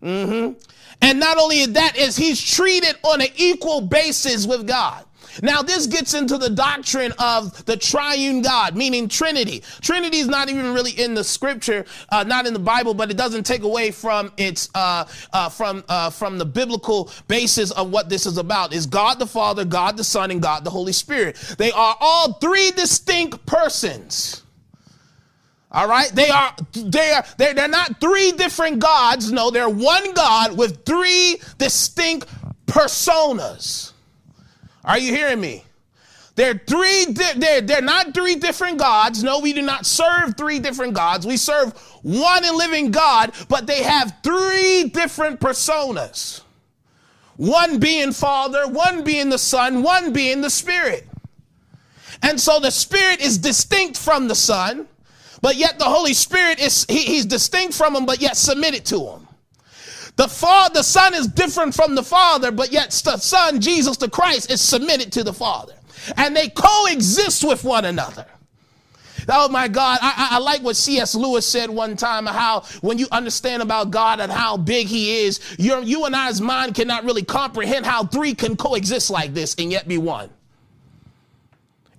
Mm-hmm. 0.03 0.59
And 1.01 1.21
not 1.21 1.39
only 1.39 1.67
that 1.67 1.97
is 1.97 2.17
he's 2.17 2.41
treated 2.41 2.97
on 3.05 3.21
an 3.21 3.29
equal 3.37 3.81
basis 3.81 4.47
with 4.47 4.67
God. 4.67 5.05
Now, 5.43 5.63
this 5.63 5.87
gets 5.87 6.15
into 6.15 6.39
the 6.39 6.51
doctrine 6.51 7.13
of 7.19 7.65
the 7.67 7.77
triune 7.77 8.43
God, 8.43 8.77
meaning 8.77 9.09
Trinity. 9.09 9.63
Trinity 9.81 10.19
is 10.19 10.29
not 10.29 10.49
even 10.49 10.73
really 10.75 10.93
in 10.93 11.15
the 11.15 11.25
scripture, 11.25 11.85
uh, 12.11 12.25
not 12.25 12.47
in 12.47 12.53
the 12.53 12.59
Bible, 12.59 12.95
but 12.95 13.11
it 13.11 13.17
doesn't 13.17 13.45
take 13.45 13.63
away 13.63 13.91
from 13.91 14.33
its 14.37 14.69
uh, 14.75 15.05
uh, 15.33 15.49
from 15.49 15.85
uh, 15.89 16.11
from 16.11 16.39
the 16.39 16.45
biblical 16.45 17.11
basis 17.29 17.71
of 17.73 17.91
what 17.91 18.09
this 18.09 18.27
is 18.27 18.39
about. 18.39 18.73
Is 18.73 18.87
God 18.87 19.19
the 19.19 19.27
Father, 19.27 19.65
God 19.65 19.97
the 19.97 20.05
Son, 20.05 20.31
and 20.31 20.43
God 20.43 20.65
the 20.65 20.71
Holy 20.71 20.93
Spirit. 20.93 21.37
They 21.59 21.73
are 21.73 21.97
all 22.01 22.35
three 22.35 22.71
distinct 22.73 23.45
persons. 23.47 24.43
All 25.71 25.87
right, 25.87 26.09
they 26.15 26.31
are 26.31 26.55
they 26.73 27.13
are 27.13 27.25
they're, 27.37 27.53
they're 27.53 27.69
not 27.69 28.01
three 28.01 28.33
different 28.33 28.79
gods. 28.79 29.31
No, 29.31 29.51
they're 29.51 29.69
one 29.69 30.15
God 30.15 30.57
with 30.57 30.85
three 30.87 31.41
distinct 31.59 32.27
personas. 32.67 33.93
Are 34.85 34.99
you 34.99 35.15
hearing 35.15 35.41
me? 35.41 35.65
They're 36.35 36.63
three, 36.69 37.07
they're, 37.07 37.61
they're 37.61 37.83
not 37.83 38.15
three 38.15 38.37
different 38.37 38.79
gods. 38.79 39.25
No, 39.25 39.41
we 39.41 39.53
do 39.53 39.63
not 39.63 39.87
serve 39.87 40.37
three 40.37 40.61
different 40.61 40.95
gods. 40.95 41.27
We 41.27 41.37
serve 41.37 41.77
one 42.03 42.45
and 42.45 42.57
living 42.57 42.93
God, 42.93 43.33
but 43.49 43.67
they 43.67 43.83
have 43.83 44.19
three 44.23 44.85
different 44.85 45.41
personas. 45.41 46.43
One 47.37 47.79
being 47.79 48.13
Father, 48.13 48.69
one 48.69 49.05
being 49.05 49.31
the 49.31 49.39
Son, 49.39 49.83
one 49.83 50.13
being 50.13 50.41
the 50.41 50.51
Spirit. 50.51 51.07
And 52.23 52.41
so 52.41 52.61
the 52.61 52.71
Spirit 52.71 53.21
is 53.21 53.39
distinct 53.39 53.97
from 53.97 54.29
the 54.29 54.35
Son, 54.35 54.89
but 55.41 55.57
yet 55.57 55.79
the 55.79 55.85
Holy 55.85 56.15
Spirit 56.15 56.61
is, 56.61 56.85
he, 56.89 57.05
he's 57.05 57.27
distinct 57.27 57.75
from 57.75 57.95
him, 57.95 58.07
but 58.07 58.21
yet 58.21 58.37
submitted 58.37 58.85
to 58.87 59.07
him. 59.07 59.28
The 60.19 60.27
Father, 60.27 60.75
the 60.75 60.83
Son 60.83 61.15
is 61.15 61.29
different 61.29 61.77
from 61.77 61.95
the 61.95 62.03
Father, 62.03 62.51
but 62.51 62.73
yet 62.73 62.91
the 63.05 63.19
Son, 63.19 63.61
Jesus 63.61 63.97
the 63.99 64.11
Christ, 64.11 64.51
is 64.51 64.61
submitted 64.61 65.13
to 65.13 65.23
the 65.23 65.33
Father. 65.33 65.75
And 66.17 66.35
they 66.35 66.49
coexist 66.49 67.45
with 67.45 67.63
one 67.63 67.85
another. 67.85 68.27
Oh 69.29 69.49
my 69.49 69.69
God, 69.69 70.01
I, 70.03 70.31
I, 70.33 70.39
like 70.39 70.63
what 70.63 70.75
C.S. 70.75 71.15
Lewis 71.15 71.47
said 71.47 71.71
one 71.71 71.97
time 71.97 72.27
how 72.27 72.63
when 72.81 72.99
you 72.99 73.07
understand 73.13 73.63
about 73.63 73.93
God 73.93 74.19
and 74.19 74.33
how 74.33 74.57
big 74.57 74.89
He 74.89 75.25
is, 75.25 75.39
your, 75.57 75.83
you 75.83 76.05
and 76.05 76.17
I's 76.17 76.41
mind 76.41 76.75
cannot 76.75 77.05
really 77.05 77.23
comprehend 77.23 77.87
how 77.87 78.05
three 78.05 78.35
can 78.35 78.57
coexist 78.57 79.11
like 79.11 79.35
this 79.35 79.55
and 79.55 79.71
yet 79.71 79.87
be 79.87 79.99
one 79.99 80.31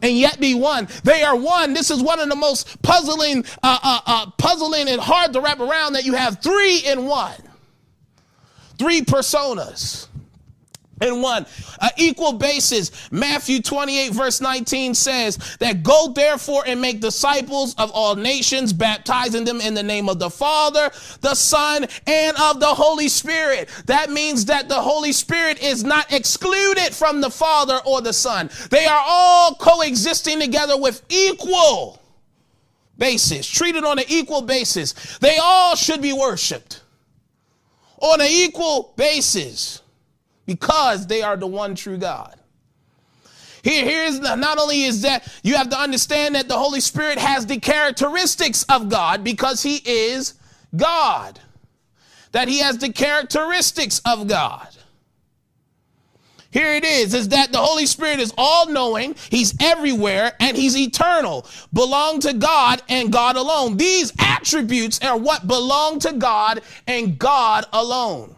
and 0.02 0.18
yet 0.18 0.40
be 0.40 0.56
one. 0.56 0.88
They 1.04 1.24
are 1.24 1.36
one. 1.36 1.74
This 1.74 1.92
is 1.92 2.02
one 2.02 2.20
of 2.20 2.30
the 2.30 2.36
most 2.36 2.82
puzzling, 2.82 3.46
uh, 3.64 3.80
uh, 3.82 4.00
uh, 4.06 4.32
puzzling 4.38 4.90
and 4.90 5.00
hard 5.00 5.34
to 5.34 5.42
wrap 5.42 5.60
around 5.60 5.94
that 5.94 6.06
you 6.06 6.14
have 6.14 6.42
three 6.42 6.80
in 6.80 7.06
one, 7.06 7.36
three 8.80 9.02
personas 9.02 10.08
in 11.02 11.22
one. 11.22 11.46
Uh, 11.80 11.90
equal 11.98 12.34
basis. 12.34 13.12
Matthew 13.12 13.62
28 13.62 14.12
verse 14.14 14.42
19 14.42 14.94
says 14.94 15.38
that 15.60 15.84
go 15.84 16.12
therefore 16.14 16.64
and 16.66 16.82
make 16.82 17.00
disciples 17.00 17.76
of 17.76 17.92
all 17.92 18.16
nations 18.16 18.74
baptizing 18.74 19.46
them 19.46 19.62
in 19.62 19.74
the 19.74 19.84
name 19.84 20.10
of 20.10 20.20
the 20.20 20.30
father 20.30 20.92
the 21.22 21.36
son 21.36 21.86
and 22.08 22.38
of 22.38 22.60
the 22.60 22.68
holy 22.68 23.08
spirit. 23.08 23.70
That 23.86 24.10
means 24.10 24.46
that 24.46 24.68
the 24.68 24.82
holy 24.82 25.12
spirit 25.12 25.62
is 25.62 25.84
not 25.84 26.12
excluded 26.12 26.94
from 26.94 27.22
the 27.22 27.30
father 27.30 27.80
or 27.86 28.02
the 28.02 28.14
son. 28.14 28.50
They 28.70 28.86
are 28.86 29.04
all 29.06 29.56
coexisting 29.56 30.40
together 30.40 30.78
with 30.78 31.02
equal 31.10 32.02
basis 32.98 33.48
treated 33.48 33.86
on 33.86 34.00
an 34.00 34.06
equal 34.10 34.42
basis. 34.42 35.18
They 35.20 35.38
all 35.38 35.76
should 35.76 36.02
be 36.02 36.14
worshiped 36.14 36.82
on 38.01 38.22
an 38.22 38.27
equal 38.29 38.94
basis 38.96 39.82
because 40.46 41.08
they 41.08 41.22
are 41.22 41.38
the 41.38 41.48
one 41.48 41.75
true 41.75 41.98
God. 41.98 42.36
Here, 43.62 43.84
here's 43.84 44.20
not 44.20 44.58
only 44.58 44.84
is 44.84 45.01
that 45.01 45.27
you 45.44 45.56
have 45.56 45.70
to 45.70 45.77
understand 45.77 46.36
that 46.36 46.48
the 46.48 46.58
Holy 46.58 46.79
Spirit 46.79 47.18
has 47.18 47.46
the 47.46 47.60
characteristics 47.60 48.63
of 48.63 48.89
God 48.89 49.24
because 49.24 49.63
he 49.63 49.77
is 49.86 50.36
God. 50.75 51.39
That 52.32 52.48
he 52.48 52.60
has 52.60 52.77
the 52.77 52.94
characteristics 52.94 54.01
of 54.06 54.27
God. 54.27 54.68
Here 56.51 56.74
it 56.74 56.84
is, 56.84 57.13
is 57.13 57.29
that 57.29 57.51
the 57.51 57.60
Holy 57.60 57.86
Spirit 57.86 58.20
is 58.20 58.34
all 58.36 58.68
knowing, 58.68 59.15
he's 59.29 59.53
everywhere, 59.62 60.34
and 60.39 60.58
he's 60.58 60.75
eternal, 60.75 61.46
belong 61.72 62.20
to 62.22 62.34
God 62.34 62.82
and 62.89 63.12
God 63.12 63.36
alone. 63.36 63.77
These 63.77 64.13
attributes 64.18 65.00
are 65.03 65.18
what 65.18 65.46
belong 65.48 66.00
to 66.00 66.13
God 66.13 66.62
and 66.88 67.20
God 67.20 67.65
alone. 67.72 68.36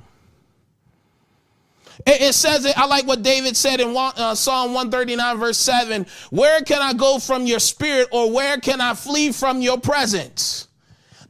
It, 2.05 2.33
says 2.33 2.65
it, 2.65 2.77
I 2.77 2.87
like 2.87 3.05
what 3.05 3.21
David 3.21 3.55
said 3.55 3.79
in 3.79 3.95
uh, 3.95 4.33
Psalm 4.35 4.73
139, 4.73 5.37
verse 5.37 5.57
7 5.57 6.05
Where 6.31 6.61
can 6.61 6.81
I 6.81 6.93
go 6.93 7.19
from 7.19 7.45
your 7.45 7.59
spirit, 7.59 8.07
or 8.11 8.31
where 8.31 8.57
can 8.57 8.81
I 8.81 8.93
flee 8.95 9.31
from 9.31 9.61
your 9.61 9.79
presence? 9.79 10.67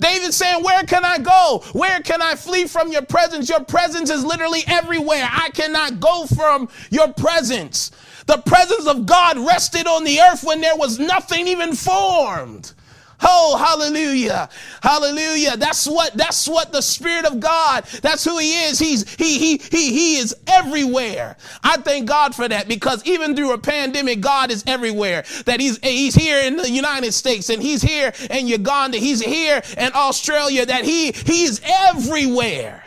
David 0.02 0.34
saying, 0.34 0.64
Where 0.64 0.84
can 0.84 1.06
I 1.06 1.20
go? 1.20 1.64
Where 1.74 2.02
can 2.02 2.22
I 2.22 2.36
flee 2.36 2.66
from 2.66 2.92
your 2.92 3.04
presence? 3.04 3.48
Your 3.48 3.64
presence 3.64 4.10
is 4.10 4.26
literally 4.26 4.64
everywhere. 4.68 5.30
I 5.32 5.50
cannot 5.52 6.00
go 6.00 6.26
from 6.26 6.68
your 6.90 7.14
presence. 7.14 7.92
The 8.26 8.38
presence 8.38 8.88
of 8.88 9.06
God 9.06 9.38
rested 9.38 9.88
on 9.88 10.04
the 10.04 10.20
earth 10.20 10.44
when 10.44 10.60
there 10.60 10.76
was 10.76 11.00
nothing 11.00 11.48
even 11.48 11.76
formed. 11.76 12.74
Oh, 13.22 13.58
hallelujah. 13.58 14.50
Hallelujah. 14.82 15.58
That's 15.58 15.88
what, 15.88 16.14
that's 16.16 16.48
what 16.48 16.72
the 16.72 16.82
Spirit 16.82 17.26
of 17.26 17.40
God, 17.40 17.86
that's 18.02 18.24
who 18.24 18.38
He 18.38 18.64
is. 18.64 18.80
He's, 18.80 19.14
he, 19.16 19.38
he, 19.38 19.58
he, 19.58 19.94
he 19.94 20.18
is 20.18 20.36
everywhere. 20.48 21.38
I 21.64 21.78
thank 21.78 22.08
God 22.08 22.34
for 22.34 22.48
that 22.48 22.68
because 22.68 23.06
even 23.06 23.36
through 23.36 23.54
a 23.54 23.58
pandemic, 23.58 24.22
God 24.22 24.52
is 24.52 24.64
everywhere. 24.68 25.24
That 25.46 25.60
He's, 25.60 25.78
He's 25.80 26.16
here 26.16 26.40
in 26.40 26.58
the 26.58 26.70
United 26.70 27.14
States 27.14 27.50
and 27.50 27.62
He's 27.62 27.82
here 27.82 28.14
in 28.30 28.48
Uganda. 28.48 28.98
He's 28.98 29.22
here 29.22 29.62
in 29.78 29.92
Australia, 29.94 30.66
that 30.66 30.86
He, 30.86 31.12
He's 31.12 31.62
everywhere. 31.64 32.84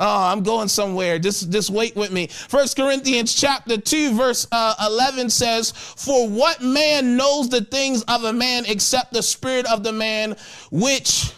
Oh, 0.00 0.22
I'm 0.26 0.44
going 0.44 0.68
somewhere. 0.68 1.18
Just, 1.18 1.50
just 1.50 1.70
wait 1.70 1.96
with 1.96 2.12
me. 2.12 2.28
First 2.28 2.76
Corinthians 2.76 3.34
chapter 3.34 3.76
2, 3.76 4.16
verse 4.16 4.46
uh, 4.52 4.74
11 4.86 5.28
says, 5.28 5.72
For 5.72 6.28
what 6.28 6.62
man 6.62 7.16
knows 7.16 7.48
the 7.48 7.62
things 7.62 8.02
of 8.04 8.22
a 8.22 8.32
man 8.32 8.64
except 8.66 9.12
the 9.12 9.22
spirit 9.22 9.66
of 9.66 9.82
the 9.82 9.92
man 9.92 10.36
which 10.70 11.32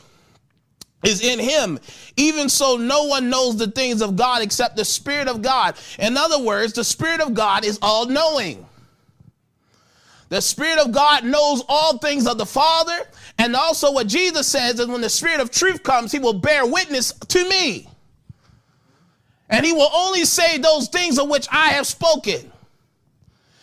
is 1.02 1.24
in 1.24 1.38
him. 1.38 1.78
Even 2.18 2.50
so, 2.50 2.76
no 2.76 3.04
one 3.04 3.30
knows 3.30 3.56
the 3.56 3.70
things 3.70 4.02
of 4.02 4.16
God 4.16 4.42
except 4.42 4.76
the 4.76 4.84
Spirit 4.84 5.28
of 5.28 5.40
God. 5.40 5.76
In 5.98 6.18
other 6.18 6.38
words, 6.38 6.74
the 6.74 6.84
Spirit 6.84 7.22
of 7.22 7.32
God 7.32 7.64
is 7.64 7.78
all 7.80 8.04
knowing. 8.04 8.66
The 10.28 10.42
Spirit 10.42 10.78
of 10.78 10.92
God 10.92 11.24
knows 11.24 11.64
all 11.68 11.96
things 11.96 12.26
of 12.26 12.36
the 12.36 12.44
Father. 12.44 12.98
And 13.38 13.56
also, 13.56 13.92
what 13.92 14.08
Jesus 14.08 14.46
says 14.46 14.78
is 14.78 14.86
when 14.88 15.00
the 15.00 15.08
Spirit 15.08 15.40
of 15.40 15.50
truth 15.50 15.82
comes, 15.82 16.12
he 16.12 16.18
will 16.18 16.34
bear 16.34 16.66
witness 16.66 17.12
to 17.12 17.48
me 17.48 17.88
and 19.50 19.66
he 19.66 19.72
will 19.72 19.90
only 19.92 20.24
say 20.24 20.56
those 20.58 20.88
things 20.88 21.18
of 21.18 21.28
which 21.28 21.46
I 21.50 21.68
have 21.70 21.86
spoken. 21.86 22.50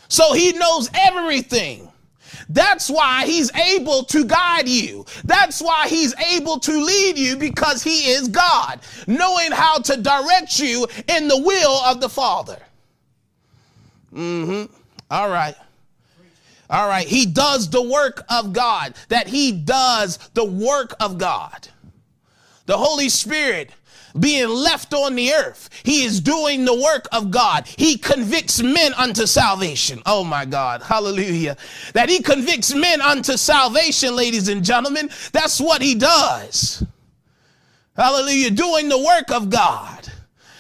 So 0.10 0.34
he 0.34 0.54
knows 0.54 0.90
everything. 0.94 1.90
That's 2.50 2.90
why 2.90 3.26
he's 3.26 3.54
able 3.56 4.04
to 4.06 4.24
guide 4.24 4.70
you. 4.70 5.06
That's 5.24 5.62
why 5.62 5.88
he's 5.88 6.14
able 6.34 6.60
to 6.60 6.72
lead 6.72 7.18
you 7.18 7.36
because 7.36 7.84
he 7.84 8.12
is 8.12 8.28
God, 8.28 8.80
knowing 9.06 9.52
how 9.52 9.80
to 9.80 9.98
direct 9.98 10.60
you 10.60 10.88
in 11.08 11.28
the 11.28 11.38
will 11.38 11.78
of 11.86 12.00
the 12.00 12.10
Father. 12.10 12.60
Mm-hmm. 14.14 14.74
All 15.12 15.30
right. 15.30 15.56
All 16.70 16.88
right. 16.88 17.08
He 17.08 17.26
does 17.26 17.70
the 17.70 17.82
work 17.82 18.24
of 18.30 18.54
God, 18.54 18.94
that 19.10 19.28
he 19.28 19.52
does 19.52 20.18
the 20.34 20.46
work 20.46 20.96
of 21.00 21.18
God. 21.18 21.68
The 22.66 22.78
Holy 22.78 23.10
Spirit 23.10 23.72
being 24.20 24.50
left 24.50 24.94
on 24.94 25.16
the 25.16 25.34
earth. 25.34 25.70
He 25.84 26.04
is 26.04 26.20
doing 26.20 26.66
the 26.66 26.76
work 26.76 27.08
of 27.12 27.32
God. 27.32 27.68
He 27.68 27.98
convicts 27.98 28.62
men 28.62 28.94
unto 28.94 29.26
salvation. 29.26 30.02
Oh 30.06 30.24
my 30.24 30.46
God. 30.46 30.82
Hallelujah. 30.82 31.58
That 31.94 32.10
he 32.10 32.22
convicts 32.22 32.74
men 32.74 33.02
unto 33.02 33.38
salvation, 33.38 34.16
ladies 34.16 34.48
and 34.48 34.64
gentlemen. 34.64 35.10
That's 35.32 35.60
what 35.60 35.82
he 35.82 35.96
does. 35.96 36.84
Hallelujah. 37.96 38.52
Doing 38.52 38.90
the 38.90 39.00
work 39.04 39.32
of 39.32 39.50
God. 39.50 40.12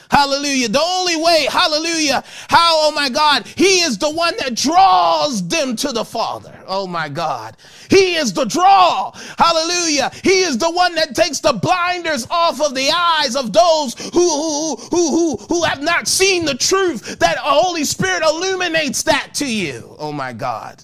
Hallelujah. 0.09 0.69
The 0.69 0.81
only 0.81 1.15
way, 1.15 1.47
hallelujah, 1.49 2.23
how, 2.49 2.87
oh 2.87 2.91
my 2.91 3.09
God, 3.09 3.45
He 3.45 3.81
is 3.81 3.97
the 3.97 4.09
one 4.09 4.35
that 4.39 4.55
draws 4.55 5.47
them 5.47 5.75
to 5.77 5.91
the 5.91 6.05
Father. 6.05 6.53
Oh 6.67 6.87
my 6.87 7.09
God. 7.09 7.55
He 7.89 8.15
is 8.15 8.33
the 8.33 8.45
draw. 8.45 9.11
Hallelujah. 9.37 10.11
He 10.23 10.41
is 10.41 10.57
the 10.57 10.69
one 10.69 10.95
that 10.95 11.15
takes 11.15 11.39
the 11.39 11.53
blinders 11.53 12.27
off 12.29 12.61
of 12.61 12.75
the 12.75 12.89
eyes 12.93 13.35
of 13.35 13.53
those 13.53 13.93
who, 14.13 14.29
who, 14.29 14.75
who, 14.75 15.11
who, 15.11 15.37
who 15.47 15.63
have 15.63 15.81
not 15.81 16.07
seen 16.07 16.45
the 16.45 16.55
truth. 16.55 17.19
That 17.19 17.37
Holy 17.37 17.85
Spirit 17.85 18.23
illuminates 18.23 19.03
that 19.03 19.33
to 19.35 19.45
you. 19.45 19.95
Oh 19.99 20.11
my 20.11 20.33
God. 20.33 20.83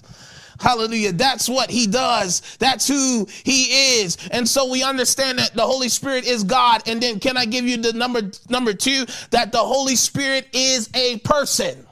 Hallelujah. 0.64 1.12
That's 1.12 1.46
what 1.46 1.70
he 1.70 1.86
does. 1.86 2.40
That's 2.58 2.88
who 2.88 3.28
he 3.44 4.00
is. 4.00 4.16
And 4.30 4.48
so 4.48 4.70
we 4.70 4.82
understand 4.82 5.38
that 5.38 5.52
the 5.52 5.66
Holy 5.66 5.90
Spirit 5.90 6.24
is 6.24 6.42
God. 6.42 6.88
And 6.88 7.02
then 7.02 7.20
can 7.20 7.36
I 7.36 7.44
give 7.44 7.66
you 7.66 7.76
the 7.76 7.92
number, 7.92 8.22
number 8.48 8.72
two, 8.72 9.04
that 9.30 9.52
the 9.52 9.58
Holy 9.58 9.94
Spirit 9.94 10.48
is 10.54 10.88
a 10.94 11.18
person. 11.18 11.86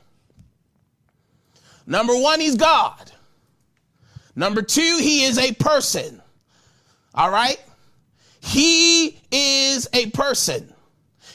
Number 1.87 2.17
one, 2.17 2.41
he's 2.41 2.57
God. 2.57 3.13
Number 4.35 4.63
two, 4.63 4.97
he 4.99 5.25
is 5.25 5.37
a 5.37 5.53
person. 5.53 6.23
All 7.15 7.31
right. 7.31 7.61
He 8.41 9.21
is 9.31 9.87
a 9.93 10.07
person. 10.13 10.73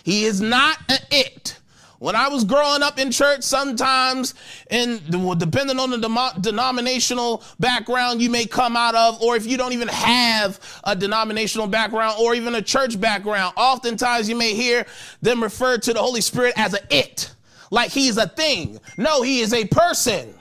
He 0.03 0.25
is 0.25 0.41
not 0.41 0.79
an 0.89 1.01
it. 1.11 1.59
When 1.99 2.15
I 2.15 2.27
was 2.27 2.43
growing 2.43 2.83
up 2.83 2.99
in 2.99 3.09
church, 3.09 3.41
sometimes, 3.41 4.35
and 4.69 5.01
depending 5.39 5.79
on 5.79 5.89
the 5.89 6.33
denominational 6.39 7.43
background 7.59 8.21
you 8.21 8.29
may 8.29 8.45
come 8.45 8.77
out 8.77 8.93
of, 8.93 9.19
or 9.21 9.35
if 9.35 9.47
you 9.47 9.57
don't 9.57 9.73
even 9.73 9.87
have 9.87 10.59
a 10.83 10.95
denominational 10.95 11.65
background 11.65 12.17
or 12.19 12.35
even 12.35 12.53
a 12.53 12.61
church 12.61 13.01
background, 13.01 13.55
oftentimes 13.57 14.29
you 14.29 14.35
may 14.35 14.53
hear 14.53 14.85
them 15.23 15.41
refer 15.41 15.79
to 15.79 15.93
the 15.93 15.99
Holy 15.99 16.21
Spirit 16.21 16.53
as 16.55 16.75
a 16.75 16.79
it, 16.95 17.31
like 17.71 17.89
he's 17.89 18.17
a 18.17 18.27
thing. 18.27 18.79
No, 18.97 19.23
he 19.23 19.39
is 19.39 19.51
a 19.53 19.65
person. 19.65 20.35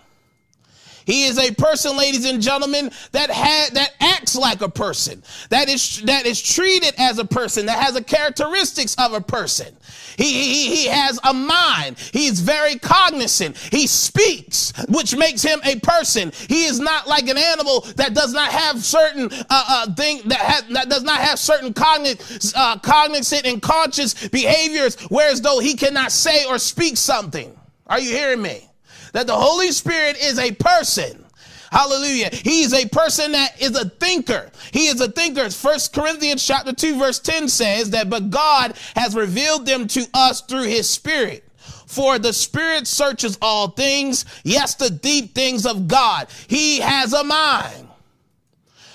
He 1.07 1.25
is 1.27 1.39
a 1.39 1.55
person, 1.55 1.97
ladies 1.97 2.27
and 2.27 2.43
gentlemen, 2.43 2.91
that 3.13 3.31
had 3.31 3.75
that 3.75 3.95
acts 4.01 4.35
like 4.35 4.61
a 4.61 4.69
person, 4.69 5.23
that 5.51 5.69
is 5.69 6.03
that 6.03 6.27
is 6.27 6.43
treated 6.43 6.95
as 6.99 7.19
a 7.19 7.25
person, 7.25 7.67
that 7.67 7.79
has 7.79 7.95
the 7.95 8.03
characteristics 8.03 8.97
of 8.97 9.13
a 9.13 9.21
person. 9.21 9.75
He, 10.17 10.25
he, 10.25 10.77
he 10.77 10.87
has 10.87 11.21
a 11.23 11.33
mind. 11.33 11.99
He's 11.99 12.41
very 12.41 12.77
cognizant. 12.77 13.57
He 13.57 13.87
speaks, 13.87 14.73
which 14.89 15.15
makes 15.17 15.43
him 15.43 15.61
a 15.63 15.79
person. 15.79 16.33
He 16.49 16.65
is 16.65 16.81
not 16.81 17.07
like 17.07 17.29
an 17.29 17.39
animal 17.39 17.83
that 17.97 18.15
does 18.15 18.33
not 18.33 18.51
have 18.51 18.83
certain 18.83 19.31
uh, 19.33 19.45
uh, 19.51 19.95
thing 19.95 20.23
that, 20.27 20.41
has, 20.41 20.65
that 20.71 20.89
does 20.89 21.03
not 21.03 21.21
have 21.21 21.39
certain 21.39 21.73
cognitive, 21.73 22.53
uh, 22.57 22.79
cognizant 22.79 23.47
and 23.47 23.63
conscious 23.63 24.29
behaviors, 24.29 24.97
whereas 25.03 25.41
though 25.41 25.61
he 25.61 25.75
cannot 25.75 26.11
say 26.11 26.45
or 26.47 26.59
speak 26.59 26.97
something. 26.97 27.57
Are 27.87 28.01
you 28.01 28.11
hearing 28.11 28.43
me? 28.43 28.69
That 29.13 29.27
the 29.27 29.37
Holy 29.37 29.73
Spirit 29.73 30.17
is 30.23 30.39
a 30.39 30.53
person. 30.53 31.25
Hallelujah. 31.71 32.31
He's 32.33 32.73
a 32.73 32.89
person 32.89 33.33
that 33.33 33.61
is 33.61 33.77
a 33.77 33.89
thinker. 33.89 34.51
He 34.73 34.87
is 34.87 35.01
a 35.01 35.11
thinker. 35.11 35.51
First 35.51 35.93
Corinthians 35.93 36.47
chapter 36.47 36.73
2 36.73 36.99
verse 36.99 37.19
10 37.19 37.49
says 37.49 37.91
that 37.91 38.09
but 38.09 38.31
God 38.31 38.77
has 38.95 39.15
revealed 39.15 39.67
them 39.67 39.89
to 39.89 40.07
us 40.15 40.41
through 40.43 40.65
his 40.65 40.89
spirit. 40.89 41.45
For 41.87 42.19
the 42.19 42.33
spirit 42.33 42.87
searches 42.87 43.39
all 43.41 43.69
things, 43.69 44.25
yes, 44.43 44.75
the 44.75 44.91
deep 44.91 45.35
things 45.35 45.67
of 45.67 45.87
God. 45.87 46.29
He 46.49 46.81
has 46.81 47.13
a 47.13 47.25
mind. 47.25 47.89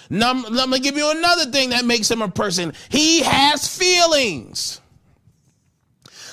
Now, 0.09 0.33
let 0.33 0.67
me 0.67 0.79
give 0.79 0.97
you 0.97 1.09
another 1.09 1.45
thing 1.45 1.69
that 1.69 1.85
makes 1.85 2.11
him 2.11 2.21
a 2.21 2.27
person. 2.27 2.73
He 2.89 3.21
has 3.21 3.65
feelings. 3.65 4.81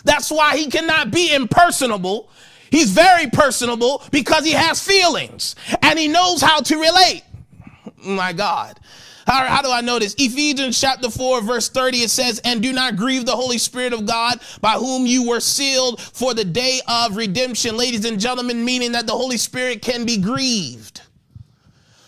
That's 0.03 0.33
why 0.33 0.57
he 0.57 0.69
cannot 0.69 1.13
be 1.13 1.33
impersonable 1.33 2.29
He's 2.71 2.91
very 2.91 3.29
personable 3.29 4.03
because 4.11 4.45
he 4.45 4.53
has 4.53 4.85
feelings 4.85 5.57
and 5.83 5.99
he 5.99 6.09
knows 6.09 6.41
how 6.41 6.61
to 6.61 6.77
relate. 6.77 7.23
My 8.05 8.33
God. 8.33 8.79
How, 9.29 9.45
how, 9.45 9.61
do 9.61 9.71
I 9.71 9.83
know 9.83 9.99
this? 9.99 10.15
Ephesians 10.17 10.81
chapter 10.81 11.11
4, 11.11 11.43
verse 11.43 11.69
30, 11.69 11.99
it 11.99 12.09
says, 12.09 12.41
And 12.45 12.63
do 12.63 12.73
not 12.73 12.97
grieve 12.97 13.27
the 13.27 13.37
Holy 13.37 13.59
Spirit 13.59 13.93
of 13.93 14.07
God, 14.07 14.41
by 14.63 14.73
whom 14.73 15.05
you 15.05 15.29
were 15.29 15.41
sealed 15.41 16.01
for 16.01 16.33
the 16.33 16.47
day 16.47 16.81
of 16.89 17.15
redemption. 17.15 17.77
Ladies 17.77 18.07
and 18.07 18.19
gentlemen, 18.19 18.65
meaning 18.65 18.93
that 18.93 19.07
the 19.07 19.13
Holy 19.13 19.37
Spirit 19.37 19.83
can 19.83 20.07
be 20.07 20.17
grieved. 20.17 21.03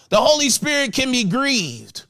The 0.08 0.16
Holy 0.16 0.48
Spirit 0.48 0.94
can 0.94 1.12
be 1.12 1.24
grieved. 1.24 2.04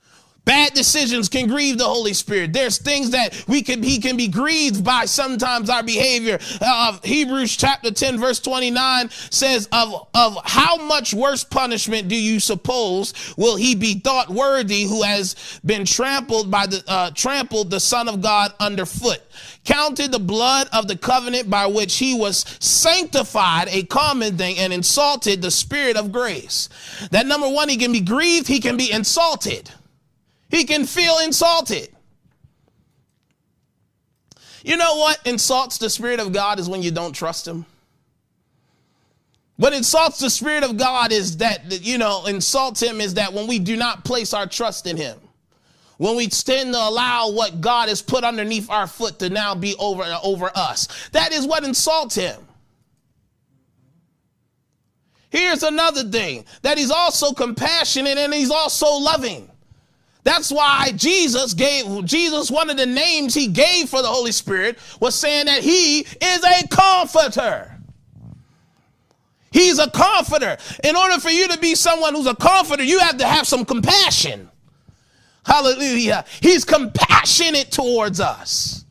Bad 0.50 0.74
decisions 0.74 1.28
can 1.28 1.46
grieve 1.46 1.78
the 1.78 1.84
Holy 1.84 2.12
Spirit. 2.12 2.52
There's 2.52 2.76
things 2.76 3.10
that 3.10 3.44
we 3.46 3.62
can 3.62 3.84
he 3.84 4.00
can 4.00 4.16
be 4.16 4.26
grieved 4.26 4.82
by 4.82 5.04
sometimes 5.04 5.70
our 5.70 5.84
behavior. 5.84 6.40
Uh, 6.60 6.98
Hebrews 7.04 7.56
chapter 7.56 7.92
10 7.92 8.18
verse 8.18 8.40
29 8.40 9.10
says 9.10 9.68
of 9.70 10.08
of 10.12 10.38
how 10.44 10.76
much 10.76 11.14
worse 11.14 11.44
punishment 11.44 12.08
do 12.08 12.16
you 12.16 12.40
suppose 12.40 13.14
will 13.36 13.54
he 13.54 13.76
be 13.76 14.00
thought 14.00 14.28
worthy 14.28 14.82
who 14.82 15.02
has 15.02 15.60
been 15.64 15.84
trampled 15.84 16.50
by 16.50 16.66
the 16.66 16.82
uh, 16.88 17.12
trampled 17.12 17.70
the 17.70 17.78
son 17.78 18.08
of 18.08 18.20
God 18.20 18.52
underfoot 18.58 19.22
counted 19.64 20.10
the 20.10 20.18
blood 20.18 20.68
of 20.72 20.88
the 20.88 20.96
covenant 20.96 21.48
by 21.48 21.66
which 21.66 21.98
he 21.98 22.12
was 22.12 22.44
sanctified 22.58 23.68
a 23.70 23.84
common 23.84 24.36
thing 24.36 24.58
and 24.58 24.72
insulted 24.72 25.42
the 25.42 25.50
spirit 25.52 25.96
of 25.96 26.10
grace. 26.10 26.68
That 27.12 27.26
number 27.26 27.48
1 27.48 27.68
he 27.68 27.76
can 27.76 27.92
be 27.92 28.00
grieved, 28.00 28.48
he 28.48 28.58
can 28.58 28.76
be 28.76 28.90
insulted. 28.90 29.70
He 30.50 30.64
can 30.64 30.84
feel 30.84 31.18
insulted. 31.18 31.88
You 34.62 34.76
know 34.76 34.96
what 34.96 35.20
insults 35.24 35.78
the 35.78 35.88
Spirit 35.88 36.20
of 36.20 36.32
God 36.32 36.58
is 36.58 36.68
when 36.68 36.82
you 36.82 36.90
don't 36.90 37.12
trust 37.12 37.46
Him? 37.46 37.64
What 39.56 39.72
insults 39.72 40.18
the 40.18 40.30
Spirit 40.30 40.64
of 40.64 40.76
God 40.76 41.12
is 41.12 41.38
that, 41.38 41.84
you 41.84 41.98
know, 41.98 42.26
insults 42.26 42.82
Him 42.82 43.00
is 43.00 43.14
that 43.14 43.32
when 43.32 43.46
we 43.46 43.58
do 43.58 43.76
not 43.76 44.04
place 44.04 44.34
our 44.34 44.46
trust 44.46 44.86
in 44.86 44.96
Him, 44.96 45.18
when 45.98 46.16
we 46.16 46.28
tend 46.28 46.72
to 46.72 46.80
allow 46.80 47.30
what 47.30 47.60
God 47.60 47.90
has 47.90 48.00
put 48.00 48.24
underneath 48.24 48.70
our 48.70 48.86
foot 48.86 49.18
to 49.18 49.28
now 49.28 49.54
be 49.54 49.74
over, 49.78 50.02
over 50.24 50.50
us, 50.54 50.88
that 51.12 51.32
is 51.32 51.46
what 51.46 51.62
insults 51.62 52.14
Him. 52.14 52.40
Here's 55.28 55.62
another 55.62 56.04
thing 56.04 56.44
that 56.62 56.76
He's 56.76 56.90
also 56.90 57.32
compassionate 57.32 58.18
and 58.18 58.32
He's 58.32 58.50
also 58.50 58.86
loving. 58.86 59.49
That's 60.22 60.52
why 60.52 60.92
Jesus 60.96 61.54
gave, 61.54 62.04
Jesus, 62.04 62.50
one 62.50 62.68
of 62.68 62.76
the 62.76 62.86
names 62.86 63.34
he 63.34 63.46
gave 63.46 63.88
for 63.88 64.02
the 64.02 64.08
Holy 64.08 64.32
Spirit 64.32 64.78
was 65.00 65.14
saying 65.14 65.46
that 65.46 65.62
he 65.62 66.00
is 66.00 66.44
a 66.44 66.68
comforter. 66.68 67.76
He's 69.50 69.78
a 69.78 69.90
comforter. 69.90 70.58
In 70.84 70.94
order 70.94 71.18
for 71.18 71.30
you 71.30 71.48
to 71.48 71.58
be 71.58 71.74
someone 71.74 72.14
who's 72.14 72.26
a 72.26 72.36
comforter, 72.36 72.84
you 72.84 72.98
have 73.00 73.18
to 73.18 73.26
have 73.26 73.46
some 73.46 73.64
compassion. 73.64 74.48
Hallelujah. 75.44 76.24
He's 76.40 76.64
compassionate 76.64 77.72
towards 77.72 78.20
us. 78.20 78.84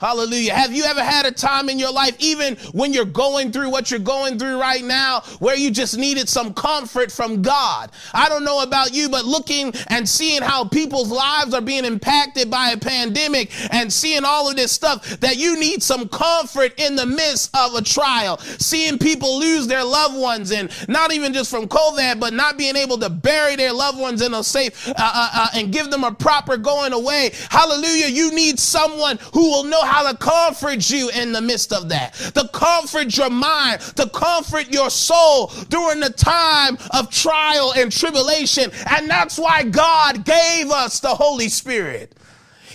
Hallelujah. 0.00 0.54
Have 0.54 0.72
you 0.72 0.84
ever 0.84 1.04
had 1.04 1.26
a 1.26 1.30
time 1.30 1.68
in 1.68 1.78
your 1.78 1.92
life, 1.92 2.16
even 2.20 2.56
when 2.72 2.94
you're 2.94 3.04
going 3.04 3.52
through 3.52 3.68
what 3.68 3.90
you're 3.90 4.00
going 4.00 4.38
through 4.38 4.58
right 4.58 4.82
now, 4.82 5.20
where 5.40 5.56
you 5.56 5.70
just 5.70 5.98
needed 5.98 6.26
some 6.26 6.54
comfort 6.54 7.12
from 7.12 7.42
God? 7.42 7.90
I 8.14 8.30
don't 8.30 8.44
know 8.44 8.62
about 8.62 8.94
you, 8.94 9.10
but 9.10 9.26
looking 9.26 9.74
and 9.88 10.08
seeing 10.08 10.40
how 10.40 10.64
people's 10.64 11.10
lives 11.10 11.52
are 11.52 11.60
being 11.60 11.84
impacted 11.84 12.50
by 12.50 12.70
a 12.70 12.78
pandemic 12.78 13.50
and 13.74 13.92
seeing 13.92 14.24
all 14.24 14.48
of 14.48 14.56
this 14.56 14.72
stuff, 14.72 15.20
that 15.20 15.36
you 15.36 15.60
need 15.60 15.82
some 15.82 16.08
comfort 16.08 16.72
in 16.80 16.96
the 16.96 17.04
midst 17.04 17.54
of 17.54 17.74
a 17.74 17.82
trial. 17.82 18.38
Seeing 18.38 18.96
people 18.96 19.38
lose 19.38 19.66
their 19.66 19.84
loved 19.84 20.16
ones 20.16 20.50
and 20.50 20.70
not 20.88 21.12
even 21.12 21.34
just 21.34 21.50
from 21.50 21.68
COVID, 21.68 22.18
but 22.18 22.32
not 22.32 22.56
being 22.56 22.76
able 22.76 22.96
to 22.98 23.10
bury 23.10 23.54
their 23.54 23.74
loved 23.74 23.98
ones 23.98 24.22
in 24.22 24.32
a 24.32 24.42
safe 24.42 24.88
uh, 24.88 24.94
uh, 24.96 25.30
uh, 25.34 25.48
and 25.54 25.74
give 25.74 25.90
them 25.90 26.04
a 26.04 26.14
proper 26.14 26.56
going 26.56 26.94
away. 26.94 27.32
Hallelujah. 27.50 28.06
You 28.06 28.34
need 28.34 28.58
someone 28.58 29.18
who 29.34 29.50
will 29.50 29.64
know 29.64 29.82
how 29.90 30.10
to 30.10 30.16
comfort 30.16 30.88
you 30.88 31.10
in 31.10 31.32
the 31.32 31.40
midst 31.40 31.72
of 31.72 31.88
that, 31.88 32.14
to 32.14 32.48
comfort 32.52 33.16
your 33.16 33.30
mind, 33.30 33.80
to 33.80 34.08
comfort 34.10 34.72
your 34.72 34.88
soul 34.88 35.48
during 35.68 35.98
the 35.98 36.10
time 36.10 36.78
of 36.92 37.10
trial 37.10 37.72
and 37.76 37.90
tribulation. 37.90 38.70
And 38.88 39.10
that's 39.10 39.38
why 39.38 39.64
God 39.64 40.24
gave 40.24 40.70
us 40.70 41.00
the 41.00 41.08
Holy 41.08 41.48
Spirit. 41.48 42.14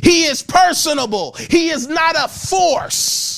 He 0.04 0.26
is 0.26 0.44
personable, 0.44 1.36
He 1.50 1.70
is 1.70 1.88
not 1.88 2.16
a 2.18 2.28
force. 2.28 3.34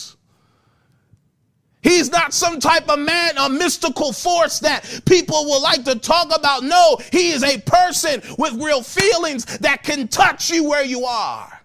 He's 1.83 2.11
not 2.11 2.33
some 2.33 2.59
type 2.59 2.89
of 2.89 2.99
man, 2.99 3.37
a 3.37 3.47
mystical 3.47 4.11
force 4.11 4.59
that 4.59 5.01
people 5.05 5.45
will 5.45 5.61
like 5.61 5.85
to 5.85 5.97
talk 5.97 6.35
about. 6.35 6.63
No, 6.63 6.97
he 7.13 7.29
is 7.29 7.43
a 7.43 7.61
person 7.61 8.21
with 8.37 8.61
real 8.61 8.81
feelings 8.81 9.45
that 9.59 9.83
can 9.83 10.09
touch 10.09 10.49
you 10.49 10.67
where 10.67 10.83
you 10.83 11.05
are 11.05 11.56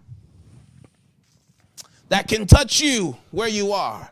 that 2.13 2.29
can 2.29 2.47
touch 2.47 2.79
you 2.79 3.17
where 3.31 3.49
you 3.49 3.73
are. 3.73 4.07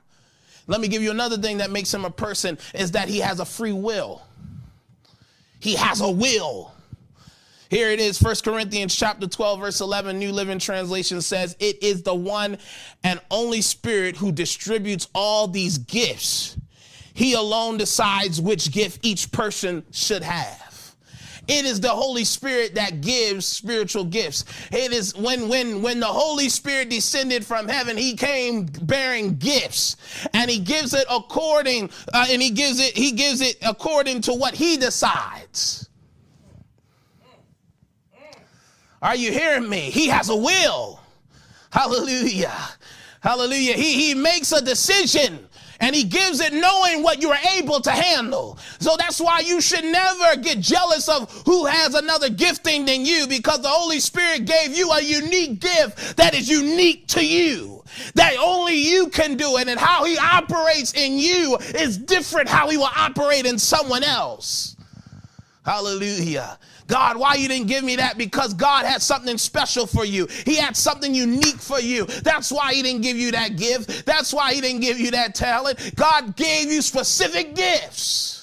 Let 0.67 0.81
me 0.81 0.89
give 0.89 1.03
you 1.03 1.11
another 1.11 1.37
thing 1.37 1.59
that 1.59 1.71
makes 1.71 1.93
him 1.93 2.07
a 2.07 2.11
person 2.11 2.57
is 2.73 2.93
that 2.93 3.11
he 3.11 3.19
has 3.19 3.41
a 3.41 3.45
free 3.45 3.73
will. 3.73 4.23
He 5.59 5.75
has 5.75 6.01
a 6.01 6.11
will. 6.11 6.73
Here 7.69 7.91
it 7.91 8.01
is, 8.01 8.19
1 8.19 8.37
Corinthians 8.43 8.97
chapter 8.97 9.27
12, 9.27 9.61
verse 9.61 9.83
11, 9.83 10.19
New 10.19 10.33
Living 10.33 10.59
Translation 10.59 11.21
says, 11.21 11.55
It 11.61 11.83
is 11.83 12.03
the 12.03 12.15
one 12.15 12.57
and 13.05 13.21
only 13.31 13.61
Spirit 13.61 14.17
who 14.17 14.33
distributes 14.33 15.07
all 15.15 15.47
these 15.47 15.77
gifts. 15.77 16.57
He 17.13 17.35
alone 17.35 17.77
decides 17.77 18.41
which 18.41 18.73
gift 18.73 19.05
each 19.05 19.31
person 19.31 19.85
should 19.91 20.23
have. 20.23 20.70
It 21.51 21.65
is 21.65 21.81
the 21.81 21.89
Holy 21.89 22.23
Spirit 22.23 22.77
that 22.77 23.01
gives 23.01 23.45
spiritual 23.45 24.05
gifts. 24.05 24.45
It 24.71 24.93
is 24.93 25.17
when 25.17 25.49
when 25.49 25.83
when 25.83 25.99
the 25.99 26.07
Holy 26.07 26.49
Spirit 26.49 26.91
descended 26.91 27.45
from 27.45 27.67
heaven, 27.67 27.97
he 27.97 28.15
came 28.15 28.67
bearing 28.67 29.35
gifts, 29.35 29.97
and 30.33 30.49
he 30.49 30.61
gives 30.61 30.95
it 30.95 31.07
according 31.11 31.91
uh, 32.15 32.27
and 32.31 32.41
he 32.41 32.51
gives 32.51 32.79
it 32.79 32.97
he 32.97 33.11
gives 33.11 33.41
it 33.41 33.57
according 33.63 34.21
to 34.23 34.33
what 34.33 34.55
he 34.55 34.77
decides. 34.77 35.89
Are 39.03 39.17
you 39.17 39.33
hearing 39.33 39.69
me? 39.69 39.91
He 39.91 40.07
has 40.07 40.29
a 40.29 40.37
will. 40.37 41.01
Hallelujah. 41.73 42.55
Hallelujah. 43.23 43.73
He, 43.73 43.95
he 43.95 44.15
makes 44.15 44.53
a 44.53 44.63
decision 44.63 45.49
and 45.81 45.97
he 45.97 46.05
gives 46.05 46.41
it 46.41 46.53
knowing 46.53 47.03
what 47.03 47.23
you're 47.23 47.37
able 47.57 47.81
to 47.81 47.91
handle. 47.91 48.59
So 48.79 48.97
that's 48.99 49.21
why 49.21 49.41
you 49.41 49.61
should 49.61 49.85
never 49.85 50.37
get 50.37 50.61
jealous 50.61 51.09
of 51.09 51.31
who 51.47 51.65
has 51.65 51.95
another 51.95 52.29
gifting 52.29 52.85
than 52.85 53.05
you 53.05 53.27
because 53.27 53.63
the 53.63 53.69
Holy 53.69 53.99
Spirit 53.99 54.45
gave 54.45 54.77
you 54.77 54.91
a 54.91 55.01
unique 55.01 55.61
gift 55.61 56.17
that 56.19 56.35
is 56.35 56.49
unique 56.49 57.09
to 57.09 57.27
you. 57.27 57.83
That 58.15 58.37
only 58.39 58.75
you 58.75 59.09
can 59.09 59.37
do 59.37 59.57
it 59.57 59.69
and 59.69 59.81
how 59.81 60.05
he 60.05 60.17
operates 60.19 60.93
in 60.93 61.19
you 61.19 61.57
is 61.75 61.99
different 61.99 62.49
how 62.49 62.69
he 62.69 62.77
will 62.77 62.91
operate 62.95 63.47
in 63.47 63.59
someone 63.59 64.05
else. 64.05 64.77
Hallelujah. 65.65 66.59
God, 66.91 67.17
why 67.17 67.35
you 67.35 67.47
didn't 67.47 67.69
give 67.69 67.85
me 67.85 67.97
that? 67.97 68.19
Because 68.19 68.53
God 68.53 68.85
had 68.85 69.01
something 69.01 69.39
special 69.39 69.87
for 69.87 70.05
you. 70.05 70.27
He 70.45 70.57
had 70.57 70.77
something 70.77 71.15
unique 71.15 71.61
for 71.61 71.79
you. 71.79 72.05
That's 72.05 72.51
why 72.51 72.75
he 72.75 72.83
didn't 72.83 73.03
give 73.03 73.17
you 73.17 73.31
that 73.31 73.57
gift. 73.57 74.05
That's 74.05 74.35
why 74.35 74.53
he 74.53 74.61
didn't 74.61 74.81
give 74.81 74.99
you 74.99 75.13
that 75.13 75.37
talent. 75.37 75.95
God 75.95 76.35
gave 76.35 76.71
you 76.71 76.83
specific 76.83 77.55
gifts. 77.55 78.40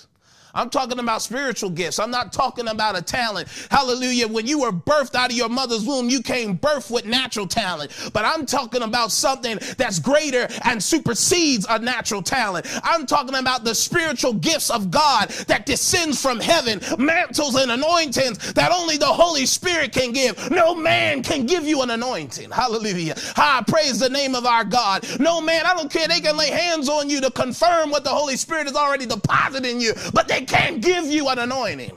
I'm 0.57 0.71
talking 0.71 0.97
about 0.97 1.21
spiritual 1.21 1.69
gifts. 1.69 1.99
I'm 1.99 2.09
not 2.09 2.33
talking 2.33 2.67
about 2.67 2.97
a 2.97 3.01
talent. 3.01 3.47
Hallelujah. 3.69 4.27
When 4.27 4.47
you 4.47 4.61
were 4.61 4.71
birthed 4.71 5.13
out 5.13 5.29
of 5.29 5.37
your 5.37 5.49
mother's 5.49 5.85
womb, 5.85 6.09
you 6.09 6.23
came 6.23 6.57
birthed 6.57 6.89
with 6.89 7.05
natural 7.05 7.45
talent. 7.45 7.91
But 8.11 8.25
I'm 8.25 8.47
talking 8.47 8.81
about 8.81 9.11
something 9.11 9.59
that's 9.77 9.99
greater 9.99 10.47
and 10.63 10.81
supersedes 10.81 11.67
a 11.69 11.77
natural 11.77 12.23
talent. 12.23 12.65
I'm 12.83 13.05
talking 13.05 13.35
about 13.35 13.65
the 13.65 13.75
spiritual 13.75 14.33
gifts 14.33 14.71
of 14.71 14.89
God 14.89 15.29
that 15.45 15.67
descends 15.67 16.19
from 16.19 16.39
heaven, 16.39 16.81
mantles 16.97 17.55
and 17.55 17.71
anointings 17.71 18.53
that 18.53 18.71
only 18.71 18.97
the 18.97 19.05
Holy 19.05 19.45
Spirit 19.45 19.93
can 19.93 20.11
give. 20.11 20.49
No 20.49 20.73
man 20.73 21.21
can 21.21 21.45
give 21.45 21.67
you 21.67 21.83
an 21.83 21.91
anointing. 21.91 22.49
Hallelujah. 22.49 23.15
I 23.35 23.63
praise 23.67 23.99
the 23.99 24.09
name 24.09 24.33
of 24.33 24.47
our 24.47 24.63
God. 24.63 25.05
No 25.19 25.39
man, 25.39 25.67
I 25.67 25.75
don't 25.75 25.91
care. 25.91 26.07
They 26.07 26.19
can 26.19 26.35
lay 26.35 26.49
hands 26.49 26.89
on 26.89 27.11
you 27.11 27.21
to 27.21 27.29
confirm 27.29 27.91
what 27.91 28.03
the 28.03 28.09
Holy 28.09 28.37
Spirit 28.37 28.65
has 28.65 28.75
already 28.75 29.05
deposited 29.05 29.69
in 29.69 29.79
you, 29.79 29.93
but 30.13 30.27
they 30.27 30.46
can't 30.47 30.81
give 30.81 31.05
you 31.05 31.27
an 31.27 31.39
anointing. 31.39 31.91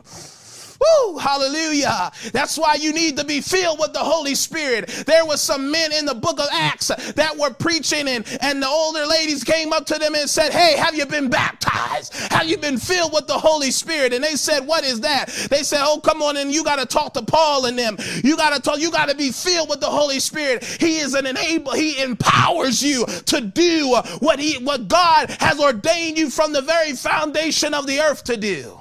Woo, 0.81 1.19
hallelujah. 1.19 2.11
That's 2.33 2.57
why 2.57 2.75
you 2.75 2.93
need 2.93 3.19
to 3.19 3.25
be 3.25 3.41
filled 3.41 3.79
with 3.79 3.93
the 3.93 4.01
Holy 4.01 4.35
Spirit. 4.35 4.89
There 5.07 5.27
was 5.27 5.43
some 5.43 5.71
men 5.71 5.93
in 5.93 6.07
the 6.07 6.15
book 6.15 6.41
of 6.41 6.47
Acts 6.53 6.89
that 6.89 7.37
were 7.37 7.51
preaching 7.51 8.09
and, 8.09 8.27
and 8.41 8.63
the 8.63 8.69
older 8.69 9.05
ladies 9.05 9.45
came 9.45 9.75
up 9.75 9.85
to 9.87 9.99
them 9.99 10.15
and 10.15 10.29
said, 10.29 10.53
Hey, 10.53 10.77
have 10.79 10.95
you 10.95 11.05
been 11.05 11.29
baptized? 11.29 12.15
Have 12.33 12.47
you 12.47 12.57
been 12.57 12.79
filled 12.79 13.13
with 13.13 13.27
the 13.27 13.39
Holy 13.39 13.71
Spirit? 13.71 14.15
And 14.15 14.25
they 14.25 14.37
said, 14.37 14.67
What 14.67 14.85
is 14.85 15.01
that? 15.01 15.29
They 15.51 15.63
said, 15.65 15.81
Oh, 15.83 16.01
come 16.01 16.23
on 16.23 16.39
and 16.39 16.51
you 16.51 16.65
got 16.65 16.79
to 16.79 16.87
talk 16.87 17.13
to 17.15 17.23
Paul 17.23 17.67
and 17.67 17.79
them. 17.79 17.97
You 18.25 18.37
got 18.37 18.55
to 18.55 18.63
talk, 18.63 18.81
you 18.81 18.91
got 18.91 19.11
to 19.11 19.15
be 19.17 19.33
filled 19.33 19.69
with 19.69 19.81
the 19.81 19.91
Holy 19.91 20.19
Spirit. 20.19 20.65
He 20.65 20.99
is 20.99 21.13
an 21.13 21.27
enable, 21.27 21.73
he 21.73 22.01
empowers 22.01 22.83
you 22.83 23.05
to 23.27 23.41
do 23.43 24.01
what 24.21 24.39
he 24.39 24.63
what 24.65 24.89
God 24.89 25.31
has 25.41 25.61
ordained 25.61 26.17
you 26.17 26.31
from 26.31 26.53
the 26.53 26.63
very 26.63 26.93
foundation 26.93 27.75
of 27.75 27.87
the 27.87 28.01
earth 28.01 28.25
to 28.25 28.37
do. 28.39 28.81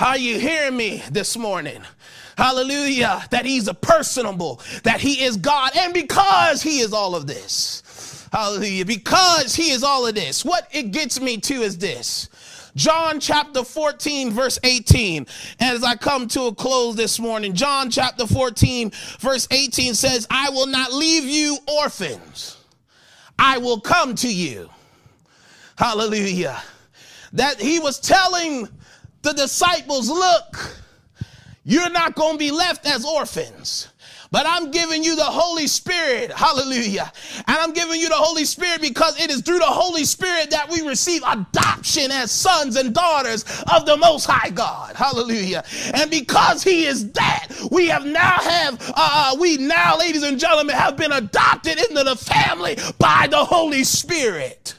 Are 0.00 0.16
you 0.16 0.38
hearing 0.38 0.78
me 0.78 1.02
this 1.10 1.36
morning? 1.36 1.82
Hallelujah. 2.38 3.22
That 3.30 3.44
he's 3.44 3.68
a 3.68 3.74
personable, 3.74 4.62
that 4.84 4.98
he 4.98 5.22
is 5.22 5.36
God. 5.36 5.72
And 5.76 5.92
because 5.92 6.62
he 6.62 6.80
is 6.80 6.94
all 6.94 7.14
of 7.14 7.26
this, 7.26 8.26
hallelujah, 8.32 8.86
because 8.86 9.54
he 9.54 9.70
is 9.70 9.82
all 9.82 10.06
of 10.06 10.14
this, 10.14 10.42
what 10.42 10.66
it 10.72 10.92
gets 10.92 11.20
me 11.20 11.36
to 11.38 11.54
is 11.54 11.76
this. 11.76 12.30
John 12.76 13.20
chapter 13.20 13.62
14, 13.62 14.30
verse 14.30 14.58
18. 14.62 15.26
As 15.60 15.84
I 15.84 15.96
come 15.96 16.28
to 16.28 16.44
a 16.44 16.54
close 16.54 16.96
this 16.96 17.18
morning, 17.18 17.52
John 17.52 17.90
chapter 17.90 18.26
14, 18.26 18.92
verse 19.18 19.46
18 19.50 19.92
says, 19.92 20.26
I 20.30 20.48
will 20.48 20.68
not 20.68 20.92
leave 20.92 21.24
you 21.24 21.58
orphans, 21.68 22.56
I 23.38 23.58
will 23.58 23.80
come 23.80 24.14
to 24.16 24.32
you. 24.32 24.70
Hallelujah. 25.76 26.62
That 27.34 27.60
he 27.60 27.80
was 27.80 28.00
telling 28.00 28.68
the 29.22 29.32
disciples, 29.32 30.08
Look, 30.08 30.76
you're 31.64 31.90
not 31.90 32.14
going 32.14 32.32
to 32.32 32.38
be 32.38 32.50
left 32.50 32.86
as 32.86 33.04
orphans. 33.04 33.88
But 34.32 34.46
I'm 34.46 34.70
giving 34.70 35.02
you 35.02 35.16
the 35.16 35.24
Holy 35.24 35.66
Spirit. 35.66 36.30
Hallelujah. 36.36 37.12
And 37.36 37.56
I'm 37.58 37.72
giving 37.72 38.00
you 38.00 38.08
the 38.08 38.14
Holy 38.14 38.44
Spirit 38.44 38.80
because 38.80 39.20
it 39.20 39.30
is 39.30 39.42
through 39.42 39.58
the 39.58 39.64
Holy 39.64 40.04
Spirit 40.04 40.50
that 40.50 40.70
we 40.70 40.86
receive 40.86 41.22
adoption 41.26 42.12
as 42.12 42.30
sons 42.30 42.76
and 42.76 42.94
daughters 42.94 43.44
of 43.74 43.86
the 43.86 43.96
Most 43.96 44.26
High 44.26 44.50
God. 44.50 44.94
Hallelujah. 44.94 45.64
And 45.94 46.10
because 46.10 46.62
He 46.62 46.86
is 46.86 47.10
that, 47.12 47.48
we 47.72 47.88
have 47.88 48.06
now 48.06 48.36
have, 48.40 48.80
uh, 48.90 48.92
uh 48.96 49.36
we 49.40 49.56
now, 49.56 49.98
ladies 49.98 50.22
and 50.22 50.38
gentlemen, 50.38 50.76
have 50.76 50.96
been 50.96 51.12
adopted 51.12 51.78
into 51.78 52.04
the 52.04 52.16
family 52.16 52.76
by 52.98 53.26
the 53.28 53.44
Holy 53.44 53.82
Spirit 53.82 54.74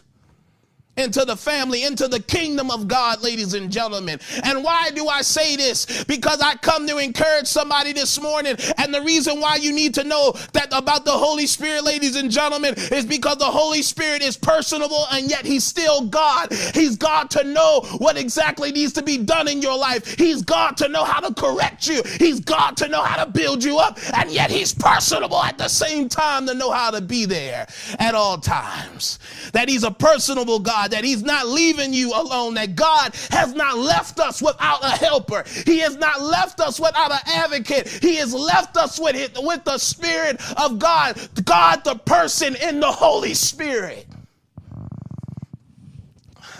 into 0.97 1.23
the 1.23 1.37
family, 1.37 1.83
into 1.83 2.07
the 2.07 2.19
kingdom 2.19 2.69
of 2.69 2.87
God, 2.87 3.23
ladies 3.23 3.53
and 3.53 3.71
gentlemen. 3.71 4.19
And 4.43 4.63
why 4.63 4.91
do 4.91 5.07
I 5.07 5.21
say 5.21 5.55
this? 5.55 6.03
Because 6.03 6.41
I 6.41 6.55
come 6.55 6.85
to 6.87 6.97
encourage 6.97 7.47
somebody 7.47 7.93
this 7.93 8.21
morning. 8.21 8.57
And 8.77 8.93
the 8.93 9.01
reason 9.01 9.39
why 9.39 9.55
you 9.55 9.71
need 9.71 9.93
to 9.95 10.03
know 10.03 10.33
that 10.53 10.67
about 10.71 11.05
the 11.05 11.11
Holy 11.11 11.47
Spirit, 11.47 11.85
ladies 11.85 12.15
and 12.17 12.29
gentlemen, 12.29 12.73
is 12.91 13.05
because 13.05 13.37
the 13.37 13.45
Holy 13.45 13.81
Spirit 13.81 14.21
is 14.21 14.35
personable 14.35 15.05
and 15.11 15.29
yet 15.29 15.45
he's 15.45 15.63
still 15.63 16.01
God. 16.01 16.51
He's 16.73 16.97
God 16.97 17.29
to 17.31 17.43
know 17.45 17.81
what 17.97 18.17
exactly 18.17 18.71
needs 18.71 18.93
to 18.93 19.03
be 19.03 19.17
done 19.17 19.47
in 19.47 19.61
your 19.61 19.77
life. 19.77 20.17
He's 20.17 20.41
God 20.41 20.75
to 20.77 20.89
know 20.89 21.05
how 21.05 21.21
to 21.21 21.33
correct 21.33 21.87
you. 21.87 22.03
He's 22.19 22.41
God 22.41 22.75
to 22.77 22.89
know 22.89 23.01
how 23.01 23.23
to 23.23 23.31
build 23.31 23.63
you 23.63 23.77
up. 23.79 23.97
And 24.17 24.29
yet 24.29 24.51
he's 24.51 24.73
personable 24.73 25.41
at 25.41 25.57
the 25.57 25.69
same 25.69 26.09
time 26.09 26.45
to 26.47 26.53
know 26.53 26.71
how 26.71 26.91
to 26.91 26.99
be 26.99 27.25
there 27.25 27.67
at 27.97 28.13
all 28.13 28.37
times. 28.37 29.19
That 29.53 29.69
he's 29.69 29.83
a 29.83 29.91
personable 29.91 30.59
God 30.59 30.90
that 30.91 31.03
He's 31.03 31.23
not 31.23 31.47
leaving 31.47 31.93
you 31.93 32.13
alone, 32.13 32.53
that 32.55 32.75
God 32.75 33.15
has 33.31 33.53
not 33.53 33.77
left 33.77 34.19
us 34.19 34.41
without 34.41 34.83
a 34.83 34.89
helper. 34.89 35.43
He 35.65 35.79
has 35.79 35.97
not 35.97 36.21
left 36.21 36.59
us 36.59 36.79
without 36.79 37.11
an 37.11 37.19
advocate. 37.25 37.87
He 37.87 38.15
has 38.17 38.33
left 38.33 38.77
us 38.77 38.99
with, 38.99 39.15
it, 39.15 39.31
with 39.37 39.63
the 39.63 39.77
Spirit 39.77 40.41
of 40.59 40.79
God, 40.79 41.19
God 41.45 41.83
the 41.83 41.95
person 41.95 42.55
in 42.55 42.79
the 42.79 42.91
Holy 42.91 43.33
Spirit. 43.33 44.07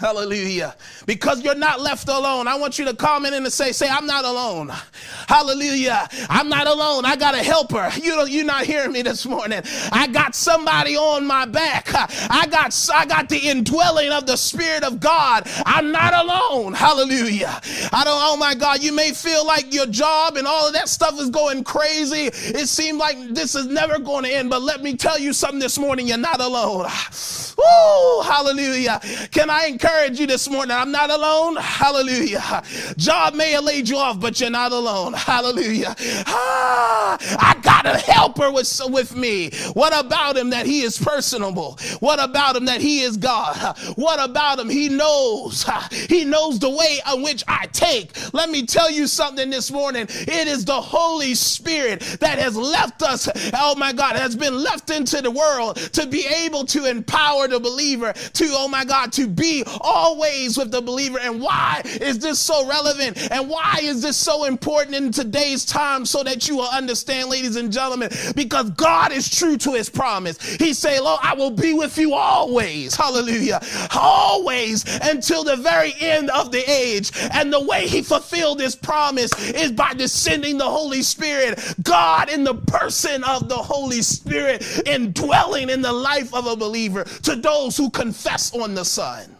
Hallelujah. 0.02 0.74
Because 1.06 1.44
you're 1.44 1.54
not 1.54 1.80
left 1.80 2.08
alone. 2.08 2.48
I 2.48 2.56
want 2.56 2.76
you 2.76 2.84
to 2.86 2.94
comment 2.94 3.36
and 3.36 3.46
say, 3.52 3.70
say, 3.70 3.88
I'm 3.88 4.04
not 4.04 4.24
alone. 4.24 4.72
Hallelujah. 5.28 6.08
I'm 6.28 6.48
not 6.48 6.66
alone. 6.66 7.04
I 7.04 7.14
got 7.14 7.36
a 7.36 7.38
helper. 7.38 7.88
You 8.02 8.16
know, 8.16 8.24
you're 8.24 8.44
not 8.44 8.64
hearing 8.64 8.90
me 8.90 9.02
this 9.02 9.24
morning. 9.26 9.62
I 9.92 10.08
got 10.08 10.34
somebody 10.34 10.96
on 10.96 11.24
my 11.24 11.46
back. 11.46 11.88
I 11.94 12.48
got, 12.50 12.90
I 12.92 13.06
got 13.06 13.28
the 13.28 13.38
indwelling 13.38 14.10
of 14.10 14.26
the 14.26 14.34
Spirit 14.34 14.82
of 14.82 14.98
God. 14.98 15.44
I'm 15.64 15.92
not 15.92 16.14
alone. 16.14 16.72
Hallelujah. 16.72 17.60
I 17.92 18.02
don't, 18.02 18.20
oh 18.20 18.36
my 18.36 18.56
God, 18.56 18.82
you 18.82 18.92
may 18.92 19.12
feel 19.12 19.46
like 19.46 19.72
your 19.72 19.86
job 19.86 20.36
and 20.36 20.48
all 20.48 20.66
of 20.66 20.72
that 20.72 20.88
stuff 20.88 21.20
is 21.20 21.30
going 21.30 21.62
crazy. 21.62 22.26
It 22.32 22.68
seems 22.68 22.98
like 22.98 23.16
this 23.28 23.54
is 23.54 23.66
never 23.66 24.00
going 24.00 24.24
to 24.24 24.34
end, 24.34 24.50
but 24.50 24.62
let 24.62 24.82
me 24.82 24.96
tell 24.96 25.20
you 25.20 25.32
something 25.32 25.60
this 25.60 25.78
morning. 25.78 26.08
You're 26.08 26.18
not 26.18 26.40
alone. 26.40 26.88
Woo, 27.56 28.22
hallelujah. 28.22 29.00
Can 29.30 29.48
I 29.48 29.66
encourage 29.66 29.91
you 29.92 30.26
this 30.26 30.48
morning? 30.48 30.76
I'm 30.76 30.90
not 30.90 31.10
alone. 31.10 31.56
Hallelujah. 31.56 32.62
Job 32.96 33.34
may 33.34 33.52
have 33.52 33.64
laid 33.64 33.88
you 33.88 33.96
off, 33.96 34.18
but 34.18 34.40
you're 34.40 34.50
not 34.50 34.72
alone. 34.72 35.12
Hallelujah. 35.12 35.94
Ah, 36.26 37.18
I 37.38 37.58
got 37.62 37.86
a 37.86 37.98
helper 37.98 38.50
with, 38.50 38.80
with 38.88 39.14
me. 39.14 39.50
What 39.74 39.96
about 39.98 40.36
him 40.36 40.50
that 40.50 40.66
he 40.66 40.82
is 40.82 40.98
personable? 40.98 41.78
What 42.00 42.22
about 42.22 42.56
him 42.56 42.64
that 42.66 42.80
he 42.80 43.02
is 43.02 43.16
God? 43.16 43.76
What 43.96 44.22
about 44.22 44.58
him? 44.58 44.68
He 44.68 44.88
knows. 44.88 45.64
He 46.08 46.24
knows 46.24 46.58
the 46.58 46.70
way 46.70 47.00
on 47.06 47.22
which 47.22 47.44
I 47.46 47.66
take. 47.66 48.12
Let 48.32 48.50
me 48.50 48.66
tell 48.66 48.90
you 48.90 49.06
something 49.06 49.50
this 49.50 49.70
morning. 49.70 50.06
It 50.08 50.48
is 50.48 50.64
the 50.64 50.80
Holy 50.80 51.34
Spirit 51.34 52.00
that 52.20 52.38
has 52.38 52.56
left 52.56 53.02
us, 53.02 53.28
oh 53.54 53.74
my 53.76 53.92
God, 53.92 54.16
has 54.16 54.34
been 54.34 54.54
left 54.62 54.90
into 54.90 55.20
the 55.20 55.30
world 55.30 55.76
to 55.76 56.06
be 56.06 56.26
able 56.26 56.64
to 56.66 56.86
empower 56.86 57.46
the 57.46 57.60
believer 57.60 58.12
to, 58.12 58.44
oh 58.50 58.68
my 58.68 58.84
God, 58.84 59.12
to 59.12 59.28
be 59.28 59.62
always 59.82 60.56
with 60.56 60.70
the 60.70 60.80
believer. 60.80 61.18
And 61.18 61.40
why 61.40 61.82
is 61.84 62.18
this 62.18 62.40
so 62.40 62.66
relevant? 62.66 63.30
And 63.30 63.48
why 63.48 63.80
is 63.82 64.02
this 64.02 64.16
so 64.16 64.44
important 64.44 64.96
in 64.96 65.12
today's 65.12 65.64
time 65.64 66.06
so 66.06 66.22
that 66.22 66.48
you 66.48 66.56
will 66.56 66.68
understand, 66.68 67.30
ladies 67.30 67.56
and 67.56 67.72
gentlemen? 67.72 68.10
Because 68.34 68.70
God 68.70 69.12
is 69.12 69.28
true 69.28 69.56
to 69.58 69.72
his 69.72 69.88
promise. 69.88 70.40
He 70.56 70.72
say, 70.72 71.00
Lord, 71.00 71.20
I 71.22 71.34
will 71.34 71.50
be 71.50 71.74
with 71.74 71.98
you 71.98 72.14
always. 72.14 72.94
Hallelujah. 72.94 73.60
Always 73.94 74.84
until 75.02 75.44
the 75.44 75.56
very 75.56 75.94
end 76.00 76.30
of 76.30 76.52
the 76.52 76.62
age. 76.70 77.10
And 77.32 77.52
the 77.52 77.60
way 77.60 77.86
he 77.88 78.02
fulfilled 78.02 78.60
his 78.60 78.76
promise 78.76 79.32
is 79.50 79.72
by 79.72 79.94
descending 79.94 80.58
the 80.58 80.68
Holy 80.68 81.02
Spirit. 81.02 81.58
God 81.82 82.30
in 82.30 82.44
the 82.44 82.54
person 82.54 83.24
of 83.24 83.48
the 83.48 83.56
Holy 83.56 84.02
Spirit 84.02 84.64
indwelling 84.86 85.70
in 85.70 85.82
the 85.82 85.92
life 85.92 86.34
of 86.34 86.46
a 86.46 86.56
believer 86.56 87.04
to 87.04 87.36
those 87.36 87.76
who 87.76 87.90
confess 87.90 88.54
on 88.54 88.74
the 88.74 88.84
Son 88.84 89.36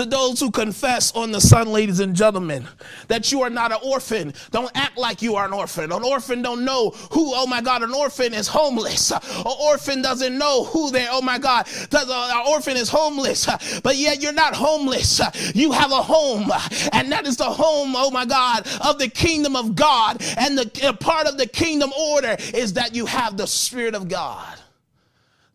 to 0.00 0.06
those 0.06 0.40
who 0.40 0.50
confess 0.50 1.12
on 1.12 1.30
the 1.30 1.40
Son, 1.40 1.68
ladies 1.68 2.00
and 2.00 2.16
gentlemen, 2.16 2.66
that 3.08 3.30
you 3.30 3.42
are 3.42 3.50
not 3.50 3.70
an 3.70 3.78
orphan. 3.84 4.32
Don't 4.50 4.70
act 4.74 4.96
like 4.96 5.20
you 5.20 5.36
are 5.36 5.44
an 5.44 5.52
orphan. 5.52 5.92
An 5.92 6.02
orphan 6.02 6.40
don't 6.40 6.64
know 6.64 6.90
who, 7.12 7.32
oh 7.34 7.46
my 7.46 7.60
God, 7.60 7.82
an 7.82 7.92
orphan 7.92 8.32
is 8.32 8.48
homeless. 8.48 9.10
An 9.10 9.20
orphan 9.60 10.00
doesn't 10.00 10.38
know 10.38 10.64
who 10.64 10.90
they, 10.90 11.06
oh 11.10 11.20
my 11.20 11.38
God, 11.38 11.68
uh, 11.92 12.32
an 12.34 12.46
orphan 12.48 12.78
is 12.78 12.88
homeless. 12.88 13.46
But 13.82 13.96
yet 13.96 14.22
you're 14.22 14.32
not 14.32 14.54
homeless. 14.54 15.20
You 15.54 15.72
have 15.72 15.92
a 15.92 16.02
home. 16.02 16.50
And 16.92 17.12
that 17.12 17.26
is 17.26 17.36
the 17.36 17.44
home, 17.44 17.92
oh 17.94 18.10
my 18.10 18.24
God, 18.24 18.66
of 18.82 18.98
the 18.98 19.08
kingdom 19.08 19.54
of 19.54 19.74
God. 19.74 20.22
And 20.38 20.56
the 20.56 20.96
part 20.98 21.26
of 21.26 21.36
the 21.36 21.46
kingdom 21.46 21.92
order 21.92 22.36
is 22.54 22.72
that 22.72 22.94
you 22.94 23.04
have 23.04 23.36
the 23.36 23.46
Spirit 23.46 23.94
of 23.94 24.08
God 24.08 24.58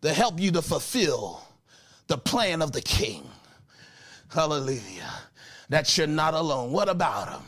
to 0.02 0.12
help 0.12 0.38
you 0.38 0.52
to 0.52 0.62
fulfill 0.62 1.42
the 2.06 2.16
plan 2.16 2.62
of 2.62 2.70
the 2.70 2.82
king. 2.82 3.25
Hallelujah. 4.32 5.12
That 5.68 5.96
you're 5.96 6.06
not 6.06 6.34
alone. 6.34 6.72
What 6.72 6.88
about 6.88 7.28
him? 7.30 7.42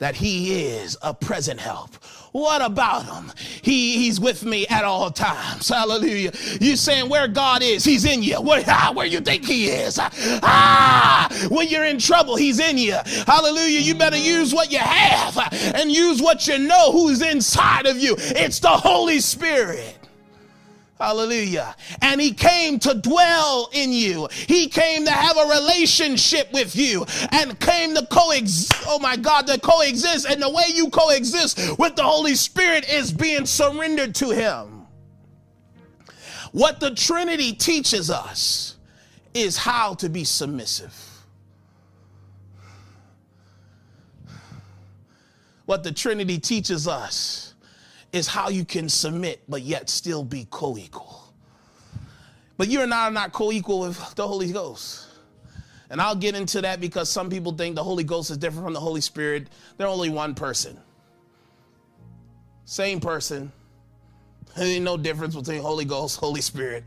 that 0.00 0.16
he 0.16 0.64
is 0.64 0.96
a 1.02 1.14
present 1.14 1.60
help. 1.60 1.94
What 2.32 2.62
about 2.62 3.04
him? 3.04 3.32
He, 3.60 3.98
he's 3.98 4.18
with 4.18 4.44
me 4.44 4.66
at 4.68 4.84
all 4.84 5.10
times. 5.10 5.68
Hallelujah. 5.68 6.32
You 6.58 6.76
saying 6.76 7.10
where 7.10 7.28
God 7.28 7.62
is, 7.62 7.84
he's 7.84 8.04
in 8.06 8.22
you. 8.22 8.40
Where, 8.40 8.64
ah, 8.66 8.92
where 8.94 9.06
you 9.06 9.20
think 9.20 9.44
he 9.44 9.68
is? 9.68 9.98
Ah, 10.42 11.28
when 11.50 11.68
you're 11.68 11.84
in 11.84 11.98
trouble, 11.98 12.36
he's 12.36 12.58
in 12.58 12.78
you. 12.78 12.96
Hallelujah. 13.26 13.80
You 13.80 13.94
better 13.94 14.16
use 14.16 14.54
what 14.54 14.72
you 14.72 14.78
have 14.78 15.74
and 15.74 15.92
use 15.92 16.22
what 16.22 16.46
you 16.46 16.58
know 16.58 16.92
who's 16.92 17.20
inside 17.20 17.86
of 17.86 17.98
you. 17.98 18.14
It's 18.18 18.58
the 18.58 18.68
Holy 18.68 19.20
Spirit. 19.20 19.99
Hallelujah. 21.00 21.74
And 22.02 22.20
he 22.20 22.32
came 22.32 22.78
to 22.80 22.92
dwell 22.92 23.70
in 23.72 23.90
you. 23.90 24.28
He 24.30 24.68
came 24.68 25.06
to 25.06 25.10
have 25.10 25.38
a 25.38 25.46
relationship 25.46 26.52
with 26.52 26.76
you 26.76 27.06
and 27.32 27.58
came 27.58 27.94
to 27.94 28.06
coexist. 28.06 28.74
Oh 28.86 28.98
my 28.98 29.16
God, 29.16 29.46
to 29.46 29.58
coexist. 29.58 30.26
And 30.26 30.42
the 30.42 30.50
way 30.50 30.64
you 30.68 30.90
coexist 30.90 31.78
with 31.78 31.96
the 31.96 32.02
Holy 32.02 32.34
Spirit 32.34 32.86
is 32.92 33.12
being 33.12 33.46
surrendered 33.46 34.14
to 34.16 34.28
him. 34.28 34.86
What 36.52 36.80
the 36.80 36.94
Trinity 36.94 37.54
teaches 37.54 38.10
us 38.10 38.76
is 39.32 39.56
how 39.56 39.94
to 39.94 40.10
be 40.10 40.24
submissive. 40.24 40.94
What 45.64 45.82
the 45.82 45.92
Trinity 45.92 46.38
teaches 46.38 46.86
us 46.86 47.49
is 48.12 48.26
how 48.26 48.48
you 48.48 48.64
can 48.64 48.88
submit 48.88 49.42
but 49.48 49.62
yet 49.62 49.88
still 49.88 50.24
be 50.24 50.46
co 50.50 50.76
equal. 50.76 51.32
But 52.56 52.68
you 52.68 52.82
and 52.82 52.92
I 52.92 53.08
are 53.08 53.10
not 53.10 53.32
co 53.32 53.52
equal 53.52 53.80
with 53.80 54.14
the 54.14 54.26
Holy 54.26 54.52
Ghost. 54.52 55.06
And 55.90 56.00
I'll 56.00 56.14
get 56.14 56.34
into 56.36 56.60
that 56.60 56.80
because 56.80 57.08
some 57.08 57.28
people 57.28 57.52
think 57.52 57.74
the 57.74 57.82
Holy 57.82 58.04
Ghost 58.04 58.30
is 58.30 58.36
different 58.36 58.64
from 58.64 58.74
the 58.74 58.80
Holy 58.80 59.00
Spirit. 59.00 59.48
They're 59.76 59.88
only 59.88 60.08
one 60.08 60.34
person. 60.34 60.78
Same 62.64 63.00
person. 63.00 63.50
There 64.56 64.66
ain't 64.66 64.84
no 64.84 64.96
difference 64.96 65.34
between 65.34 65.60
Holy 65.60 65.84
Ghost, 65.84 66.20
Holy 66.20 66.40
Spirit. 66.40 66.84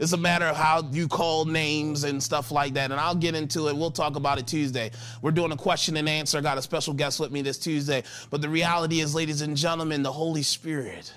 It's 0.00 0.12
a 0.14 0.16
matter 0.16 0.46
of 0.46 0.56
how 0.56 0.88
you 0.90 1.06
call 1.06 1.44
names 1.44 2.04
and 2.04 2.22
stuff 2.22 2.50
like 2.50 2.72
that. 2.74 2.90
And 2.90 2.98
I'll 2.98 3.14
get 3.14 3.34
into 3.34 3.68
it. 3.68 3.76
We'll 3.76 3.90
talk 3.90 4.16
about 4.16 4.38
it 4.38 4.46
Tuesday. 4.46 4.90
We're 5.20 5.30
doing 5.30 5.52
a 5.52 5.56
question 5.56 5.98
and 5.98 6.08
answer. 6.08 6.38
I 6.38 6.40
got 6.40 6.56
a 6.56 6.62
special 6.62 6.94
guest 6.94 7.20
with 7.20 7.30
me 7.30 7.42
this 7.42 7.58
Tuesday. 7.58 8.02
But 8.30 8.40
the 8.40 8.48
reality 8.48 9.00
is, 9.00 9.14
ladies 9.14 9.42
and 9.42 9.54
gentlemen, 9.54 10.02
the 10.02 10.10
Holy 10.10 10.42
Spirit 10.42 11.12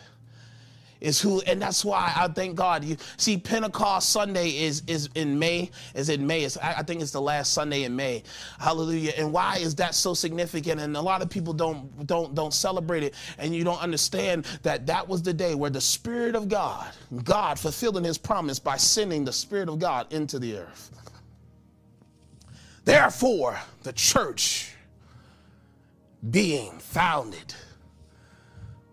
is 1.04 1.20
who, 1.20 1.42
and 1.42 1.62
that's 1.62 1.84
why 1.84 2.14
I 2.16 2.30
thank 2.30 2.56
God. 2.56 2.86
You 2.86 2.96
see, 3.18 3.38
Pentecost 3.38 4.10
Sunday 4.10 4.58
is 4.64 4.84
is 4.88 5.10
in 5.16 5.38
May. 5.38 5.70
Is 5.94 6.08
in 6.08 6.26
May. 6.26 6.46
It's, 6.46 6.56
I 6.58 6.82
think 6.82 7.02
it's 7.02 7.12
the 7.12 7.22
last 7.22 7.54
Sunday 7.54 7.84
in 7.84 7.94
May. 7.94 8.24
Hallelujah. 8.58 9.12
And 9.18 9.34
why 9.34 9.58
is 9.58 9.76
that 9.76 9.96
so 9.96 10.14
significant? 10.14 10.80
And 10.80 10.96
a 10.96 11.02
lot 11.02 11.22
of 11.22 11.30
people 11.30 11.54
don't 11.54 12.08
don't 12.08 12.34
don't 12.34 12.54
celebrate 12.54 13.04
it, 13.04 13.16
and 13.38 13.54
you 13.54 13.66
don't 13.66 13.82
understand 13.82 14.46
that 14.64 14.86
that 14.88 15.06
was 15.06 15.22
the 15.22 15.34
day 15.34 15.56
where 15.56 15.70
the 15.70 15.82
Spirit 15.82 16.36
of 16.36 16.48
God, 16.48 16.90
God 17.26 17.60
fulfilling 17.60 18.06
His 18.06 18.18
promise 18.18 18.58
by 18.58 18.78
sending 18.78 19.26
the 19.26 19.34
Spirit 19.34 19.68
of 19.68 19.80
God 19.80 20.12
into 20.14 20.40
the 20.40 20.58
earth. 20.58 20.90
Therefore, 22.86 23.60
the 23.84 23.92
church 23.92 24.74
being 26.32 26.80
founded 26.80 27.54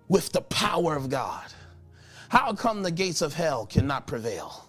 with 0.08 0.32
the 0.32 0.40
power 0.40 0.96
of 0.96 1.08
God 1.08 1.44
how 2.30 2.52
come 2.52 2.84
the 2.84 2.92
gates 2.92 3.22
of 3.22 3.34
hell 3.34 3.66
cannot 3.66 4.06
prevail? 4.06 4.68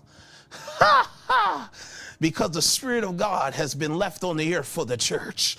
because 2.20 2.50
the 2.50 2.62
Spirit 2.62 3.04
of 3.04 3.18
God 3.18 3.54
has 3.54 3.76
been 3.76 4.00
left 4.00 4.24
on 4.24 4.36
the 4.36 4.56
earth 4.56 4.68
for 4.68 4.84
the 4.84 4.98
church. 4.98 5.58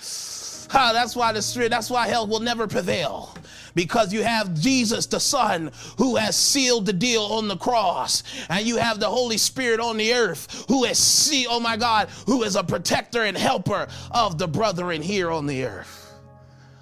that's 0.69 1.15
why 1.15 1.31
the 1.31 1.41
Spirit, 1.41 1.71
that's 1.71 1.89
why 1.89 2.09
hell 2.09 2.27
will 2.27 2.41
never 2.41 2.67
prevail. 2.67 3.33
Because 3.73 4.11
you 4.11 4.21
have 4.21 4.53
Jesus, 4.53 5.05
the 5.05 5.21
Son, 5.21 5.71
who 5.97 6.17
has 6.17 6.35
sealed 6.35 6.85
the 6.85 6.91
deal 6.91 7.21
on 7.21 7.47
the 7.47 7.55
cross. 7.55 8.23
And 8.49 8.67
you 8.67 8.75
have 8.75 8.99
the 8.99 9.09
Holy 9.09 9.37
Spirit 9.37 9.79
on 9.79 9.95
the 9.95 10.13
earth, 10.13 10.65
who 10.67 10.83
has 10.83 10.99
see, 10.99 11.47
oh 11.49 11.61
my 11.61 11.77
God, 11.77 12.09
who 12.25 12.43
is 12.43 12.57
a 12.57 12.65
protector 12.65 13.23
and 13.23 13.37
helper 13.37 13.87
of 14.11 14.37
the 14.37 14.47
brethren 14.49 15.01
here 15.01 15.31
on 15.31 15.45
the 15.45 15.63
earth. 15.63 16.11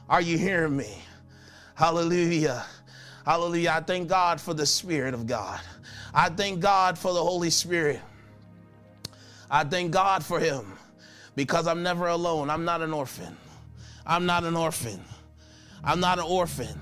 Are 0.10 0.22
you 0.22 0.40
hearing 0.40 0.76
me? 0.76 0.98
Hallelujah. 1.76 2.66
Hallelujah. 3.26 3.74
I 3.76 3.80
thank 3.82 4.08
God 4.08 4.42
for 4.42 4.54
the 4.54 4.66
Spirit 4.66 5.14
of 5.14 5.28
God. 5.28 5.60
I 6.14 6.30
thank 6.30 6.60
God 6.60 6.98
for 6.98 7.14
the 7.14 7.24
Holy 7.24 7.50
Spirit. 7.50 8.02
I 9.50 9.64
thank 9.64 9.92
God 9.92 10.24
for 10.24 10.40
Him 10.40 10.74
because 11.36 11.68
I'm 11.68 11.84
never 11.84 12.08
alone. 12.08 12.50
I'm 12.50 12.66
not 12.66 12.82
an 12.82 12.94
orphan. 12.94 13.36
I'm 14.06 14.26
not 14.26 14.44
an 14.44 14.56
orphan. 14.56 15.04
I'm 15.84 16.00
not 16.00 16.20
an 16.20 16.26
orphan. 16.26 16.80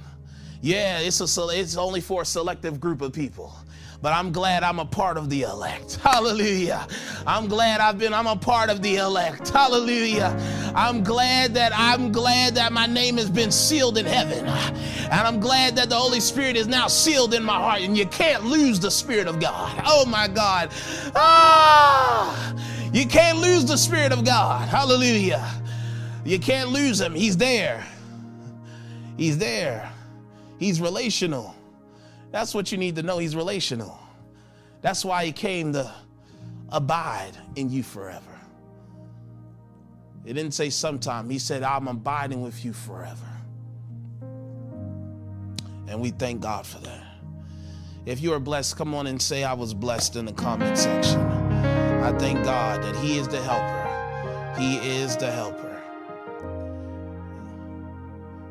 Yeah, 0.62 0.99
it's 0.99 1.21
a 1.21 1.47
it's 1.49 1.78
only 1.78 2.02
for 2.02 2.23
a 2.23 2.25
selective 2.25 2.80
group 2.80 3.02
of 3.02 3.13
people 3.13 3.54
but 4.01 4.13
I'm 4.13 4.31
glad 4.31 4.63
I'm 4.63 4.79
a 4.79 4.85
part 4.85 5.17
of 5.17 5.29
the 5.29 5.41
elect. 5.41 5.95
Hallelujah. 5.95 6.88
I'm 7.27 7.47
glad 7.47 7.81
I've 7.81 7.97
been, 7.97 8.13
I'm 8.13 8.27
a 8.27 8.35
part 8.35 8.69
of 8.69 8.81
the 8.81 8.95
elect. 8.95 9.49
Hallelujah. 9.49 10.35
I'm 10.73 11.03
glad 11.03 11.53
that 11.55 11.73
I'm 11.75 12.12
glad 12.12 12.55
that 12.55 12.71
my 12.71 12.85
name 12.85 13.17
has 13.17 13.29
been 13.29 13.51
sealed 13.51 13.97
in 13.97 14.05
heaven. 14.05 14.45
And 14.45 15.13
I'm 15.13 15.39
glad 15.39 15.75
that 15.75 15.89
the 15.89 15.95
Holy 15.95 16.19
Spirit 16.19 16.55
is 16.55 16.67
now 16.67 16.88
sealed 16.88 17.33
in 17.33 17.43
my 17.43 17.55
heart. 17.55 17.81
And 17.81 17.97
you 17.97 18.05
can't 18.05 18.45
lose 18.45 18.79
the 18.79 18.91
Spirit 18.91 19.27
of 19.27 19.39
God. 19.39 19.81
Oh 19.85 20.05
my 20.05 20.27
God. 20.27 20.69
Ah, 21.15 22.55
you 22.93 23.05
can't 23.05 23.39
lose 23.39 23.65
the 23.65 23.77
Spirit 23.77 24.12
of 24.12 24.23
God. 24.23 24.69
Hallelujah. 24.69 25.45
You 26.23 26.39
can't 26.39 26.69
lose 26.69 27.01
him. 27.01 27.13
He's 27.13 27.35
there. 27.35 27.85
He's 29.17 29.38
there. 29.38 29.91
He's 30.57 30.79
relational. 30.79 31.55
That's 32.31 32.53
what 32.53 32.71
you 32.71 32.77
need 32.77 32.95
to 32.97 33.03
know. 33.03 33.17
He's 33.17 33.35
relational. 33.35 33.99
That's 34.81 35.03
why 35.03 35.25
he 35.25 35.31
came 35.31 35.73
to 35.73 35.91
abide 36.69 37.31
in 37.55 37.69
you 37.69 37.83
forever. 37.83 38.39
It 40.25 40.33
didn't 40.33 40.53
say 40.53 40.69
sometime. 40.69 41.29
He 41.29 41.39
said, 41.39 41.63
I'm 41.63 41.87
abiding 41.87 42.41
with 42.41 42.63
you 42.63 42.73
forever. 42.73 43.25
And 45.87 45.99
we 45.99 46.11
thank 46.11 46.41
God 46.41 46.67
for 46.67 46.79
that. 46.79 47.03
If 48.05 48.21
you 48.21 48.33
are 48.33 48.39
blessed, 48.39 48.77
come 48.77 48.93
on 48.93 49.07
and 49.07 49.21
say, 49.21 49.43
I 49.43 49.53
was 49.53 49.73
blessed 49.73 50.15
in 50.15 50.25
the 50.25 50.33
comment 50.33 50.77
section. 50.77 51.19
I 51.19 52.15
thank 52.17 52.43
God 52.43 52.83
that 52.83 52.95
He 52.97 53.17
is 53.17 53.27
the 53.27 53.41
helper. 53.41 54.59
He 54.59 54.77
is 54.77 55.17
the 55.17 55.31
helper. 55.31 55.81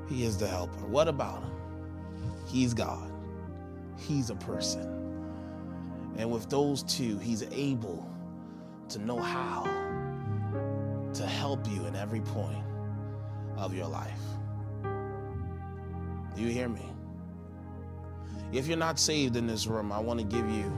He 0.09 0.25
is 0.25 0.37
the 0.37 0.49
helper. 0.49 0.87
What 0.87 1.07
about 1.07 1.43
Him? 1.43 1.53
He's 2.47 2.75
God 2.75 3.08
he's 3.99 4.31
a 4.31 4.35
person. 4.37 4.95
And 6.17 6.31
with 6.31 6.49
those 6.49 6.83
two, 6.83 7.19
he's 7.19 7.43
able 7.53 8.09
to 8.89 8.99
know 8.99 9.19
how 9.19 9.65
to 11.15 11.27
help 11.27 11.67
you 11.69 11.87
in 11.87 11.97
every 11.97 12.21
point 12.21 12.65
of 13.57 13.75
your 13.75 13.87
life. 13.87 14.21
Do 16.35 16.43
you 16.43 16.49
hear 16.49 16.69
me? 16.69 16.89
If 18.53 18.67
you're 18.67 18.79
not 18.79 18.99
saved 18.99 19.37
in 19.37 19.47
this 19.47 19.67
room, 19.67 19.93
I 19.93 19.99
want 19.99 20.21
to 20.21 20.25
give 20.25 20.49
you 20.51 20.73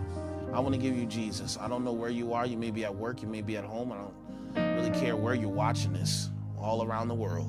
I 0.53 0.59
want 0.59 0.75
to 0.75 0.81
give 0.81 0.97
you 0.97 1.07
Jesus. 1.07 1.57
I 1.61 1.69
don't 1.69 1.85
know 1.85 1.93
where 1.93 2.11
you 2.11 2.33
are. 2.33 2.45
You 2.45 2.57
may 2.57 2.73
be 2.73 2.85
at 2.85 2.93
work, 2.95 3.23
you 3.23 3.29
may 3.29 3.41
be 3.41 3.57
at 3.57 3.65
home. 3.65 3.93
I 3.93 3.97
don't 3.97 4.75
really 4.75 4.91
care 4.99 5.15
where 5.15 5.35
you're 5.35 5.49
watching 5.49 5.93
this, 5.93 6.31
all 6.59 6.85
around 6.85 7.07
the 7.07 7.15
world. 7.15 7.49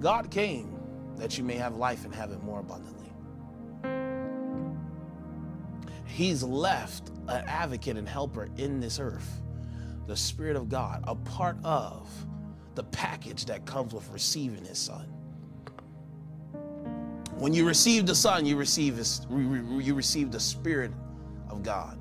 God 0.00 0.30
came 0.30 0.75
that 1.16 1.38
you 1.38 1.44
may 1.44 1.54
have 1.54 1.76
life 1.76 2.04
and 2.04 2.14
have 2.14 2.30
it 2.30 2.42
more 2.42 2.60
abundantly. 2.60 3.06
He's 6.06 6.42
left 6.42 7.10
an 7.28 7.44
advocate 7.46 7.96
and 7.96 8.08
helper 8.08 8.48
in 8.56 8.80
this 8.80 8.98
earth, 8.98 9.42
the 10.06 10.16
Spirit 10.16 10.56
of 10.56 10.68
God, 10.68 11.04
a 11.06 11.14
part 11.14 11.56
of 11.64 12.08
the 12.74 12.84
package 12.84 13.44
that 13.46 13.66
comes 13.66 13.92
with 13.92 14.08
receiving 14.10 14.64
His 14.64 14.78
Son. 14.78 15.06
When 17.34 17.52
you 17.52 17.66
receive 17.66 18.06
the 18.06 18.14
Son, 18.14 18.46
you 18.46 18.56
receive 18.56 18.96
his, 18.96 19.26
you 19.30 19.94
receive 19.94 20.32
the 20.32 20.40
Spirit 20.40 20.90
of 21.50 21.62
God. 21.62 21.98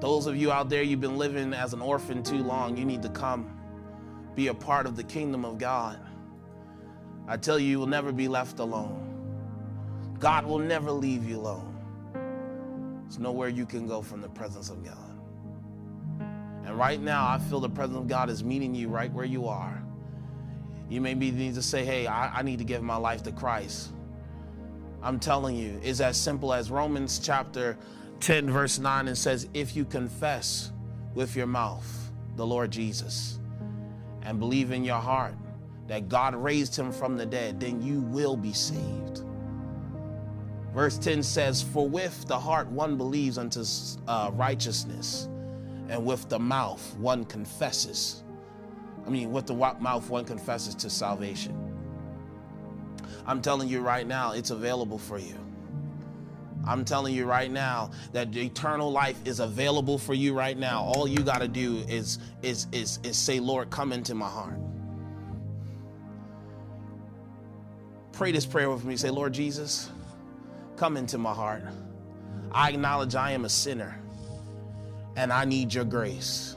Those 0.00 0.26
of 0.26 0.36
you 0.36 0.50
out 0.50 0.68
there, 0.68 0.82
you've 0.82 1.00
been 1.00 1.16
living 1.16 1.54
as 1.54 1.74
an 1.74 1.80
orphan 1.80 2.24
too 2.24 2.42
long, 2.42 2.76
you 2.76 2.84
need 2.84 3.02
to 3.02 3.08
come 3.08 3.56
be 4.34 4.48
a 4.48 4.54
part 4.54 4.86
of 4.86 4.96
the 4.96 5.04
kingdom 5.04 5.44
of 5.44 5.58
God. 5.58 5.98
I 7.28 7.36
tell 7.36 7.58
you, 7.58 7.68
you 7.68 7.78
will 7.78 7.86
never 7.86 8.12
be 8.12 8.28
left 8.28 8.58
alone. 8.58 8.98
God 10.18 10.46
will 10.46 10.58
never 10.58 10.90
leave 10.90 11.28
you 11.28 11.38
alone. 11.38 11.68
There's 13.02 13.18
nowhere 13.18 13.48
you 13.48 13.66
can 13.66 13.86
go 13.86 14.02
from 14.02 14.20
the 14.20 14.28
presence 14.28 14.70
of 14.70 14.84
God. 14.84 14.96
And 16.64 16.78
right 16.78 17.00
now, 17.00 17.26
I 17.26 17.38
feel 17.38 17.60
the 17.60 17.68
presence 17.68 17.98
of 17.98 18.08
God 18.08 18.30
is 18.30 18.42
meeting 18.42 18.74
you 18.74 18.88
right 18.88 19.12
where 19.12 19.24
you 19.24 19.48
are. 19.48 19.82
You 20.88 21.00
may 21.00 21.14
be 21.14 21.30
need 21.30 21.54
to 21.54 21.62
say, 21.62 21.84
hey, 21.84 22.06
I, 22.06 22.38
I 22.38 22.42
need 22.42 22.58
to 22.58 22.64
give 22.64 22.82
my 22.82 22.96
life 22.96 23.22
to 23.24 23.32
Christ. 23.32 23.90
I'm 25.02 25.18
telling 25.18 25.56
you, 25.56 25.80
it's 25.82 26.00
as 26.00 26.16
simple 26.16 26.52
as 26.52 26.70
Romans 26.70 27.18
chapter 27.18 27.76
10, 28.20 28.48
verse 28.50 28.78
9, 28.78 29.08
and 29.08 29.18
says, 29.18 29.48
if 29.52 29.74
you 29.74 29.84
confess 29.84 30.70
with 31.14 31.34
your 31.34 31.46
mouth 31.46 32.10
the 32.36 32.46
Lord 32.46 32.70
Jesus 32.70 33.40
and 34.24 34.38
believe 34.38 34.70
in 34.70 34.84
your 34.84 35.00
heart 35.00 35.34
that 35.88 36.08
God 36.08 36.34
raised 36.34 36.76
him 36.76 36.92
from 36.92 37.16
the 37.16 37.26
dead, 37.26 37.60
then 37.60 37.82
you 37.82 38.00
will 38.00 38.36
be 38.36 38.52
saved. 38.52 39.22
Verse 40.72 40.96
10 40.96 41.22
says, 41.22 41.62
For 41.62 41.86
with 41.86 42.26
the 42.28 42.38
heart 42.38 42.66
one 42.68 42.96
believes 42.96 43.36
unto 43.36 43.64
uh, 44.08 44.30
righteousness, 44.32 45.28
and 45.88 46.04
with 46.04 46.28
the 46.28 46.38
mouth 46.38 46.96
one 46.96 47.24
confesses. 47.24 48.22
I 49.06 49.10
mean, 49.10 49.32
with 49.32 49.46
the 49.46 49.54
mouth 49.54 50.08
one 50.08 50.24
confesses 50.24 50.74
to 50.76 50.88
salvation. 50.88 51.58
I'm 53.26 53.42
telling 53.42 53.68
you 53.68 53.80
right 53.80 54.06
now, 54.06 54.32
it's 54.32 54.50
available 54.50 54.98
for 54.98 55.18
you. 55.18 55.41
I'm 56.66 56.84
telling 56.84 57.14
you 57.14 57.24
right 57.24 57.50
now 57.50 57.90
that 58.12 58.34
eternal 58.36 58.92
life 58.92 59.16
is 59.24 59.40
available 59.40 59.98
for 59.98 60.14
you 60.14 60.34
right 60.34 60.56
now. 60.56 60.82
All 60.82 61.08
you 61.08 61.18
got 61.18 61.40
to 61.40 61.48
do 61.48 61.78
is, 61.88 62.18
is, 62.42 62.66
is, 62.72 63.00
is 63.02 63.18
say, 63.18 63.40
Lord, 63.40 63.70
come 63.70 63.92
into 63.92 64.14
my 64.14 64.28
heart. 64.28 64.58
Pray 68.12 68.30
this 68.30 68.46
prayer 68.46 68.70
with 68.70 68.84
me. 68.84 68.96
Say, 68.96 69.10
Lord 69.10 69.32
Jesus, 69.32 69.90
come 70.76 70.96
into 70.96 71.18
my 71.18 71.34
heart. 71.34 71.64
I 72.52 72.70
acknowledge 72.70 73.14
I 73.14 73.32
am 73.32 73.44
a 73.44 73.48
sinner 73.48 73.98
and 75.16 75.32
I 75.32 75.44
need 75.44 75.74
your 75.74 75.84
grace. 75.84 76.56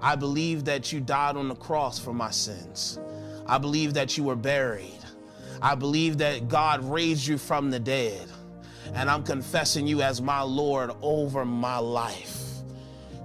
I 0.00 0.16
believe 0.16 0.64
that 0.64 0.92
you 0.92 1.00
died 1.00 1.36
on 1.36 1.48
the 1.48 1.54
cross 1.54 1.98
for 1.98 2.12
my 2.12 2.30
sins. 2.30 2.98
I 3.46 3.58
believe 3.58 3.94
that 3.94 4.16
you 4.16 4.24
were 4.24 4.36
buried. 4.36 4.98
I 5.62 5.74
believe 5.74 6.18
that 6.18 6.48
God 6.48 6.84
raised 6.84 7.26
you 7.26 7.38
from 7.38 7.70
the 7.70 7.78
dead 7.78 8.28
and 8.94 9.10
I'm 9.10 9.22
confessing 9.22 9.86
you 9.86 10.02
as 10.02 10.20
my 10.20 10.42
Lord 10.42 10.90
over 11.02 11.44
my 11.44 11.78
life. 11.78 12.38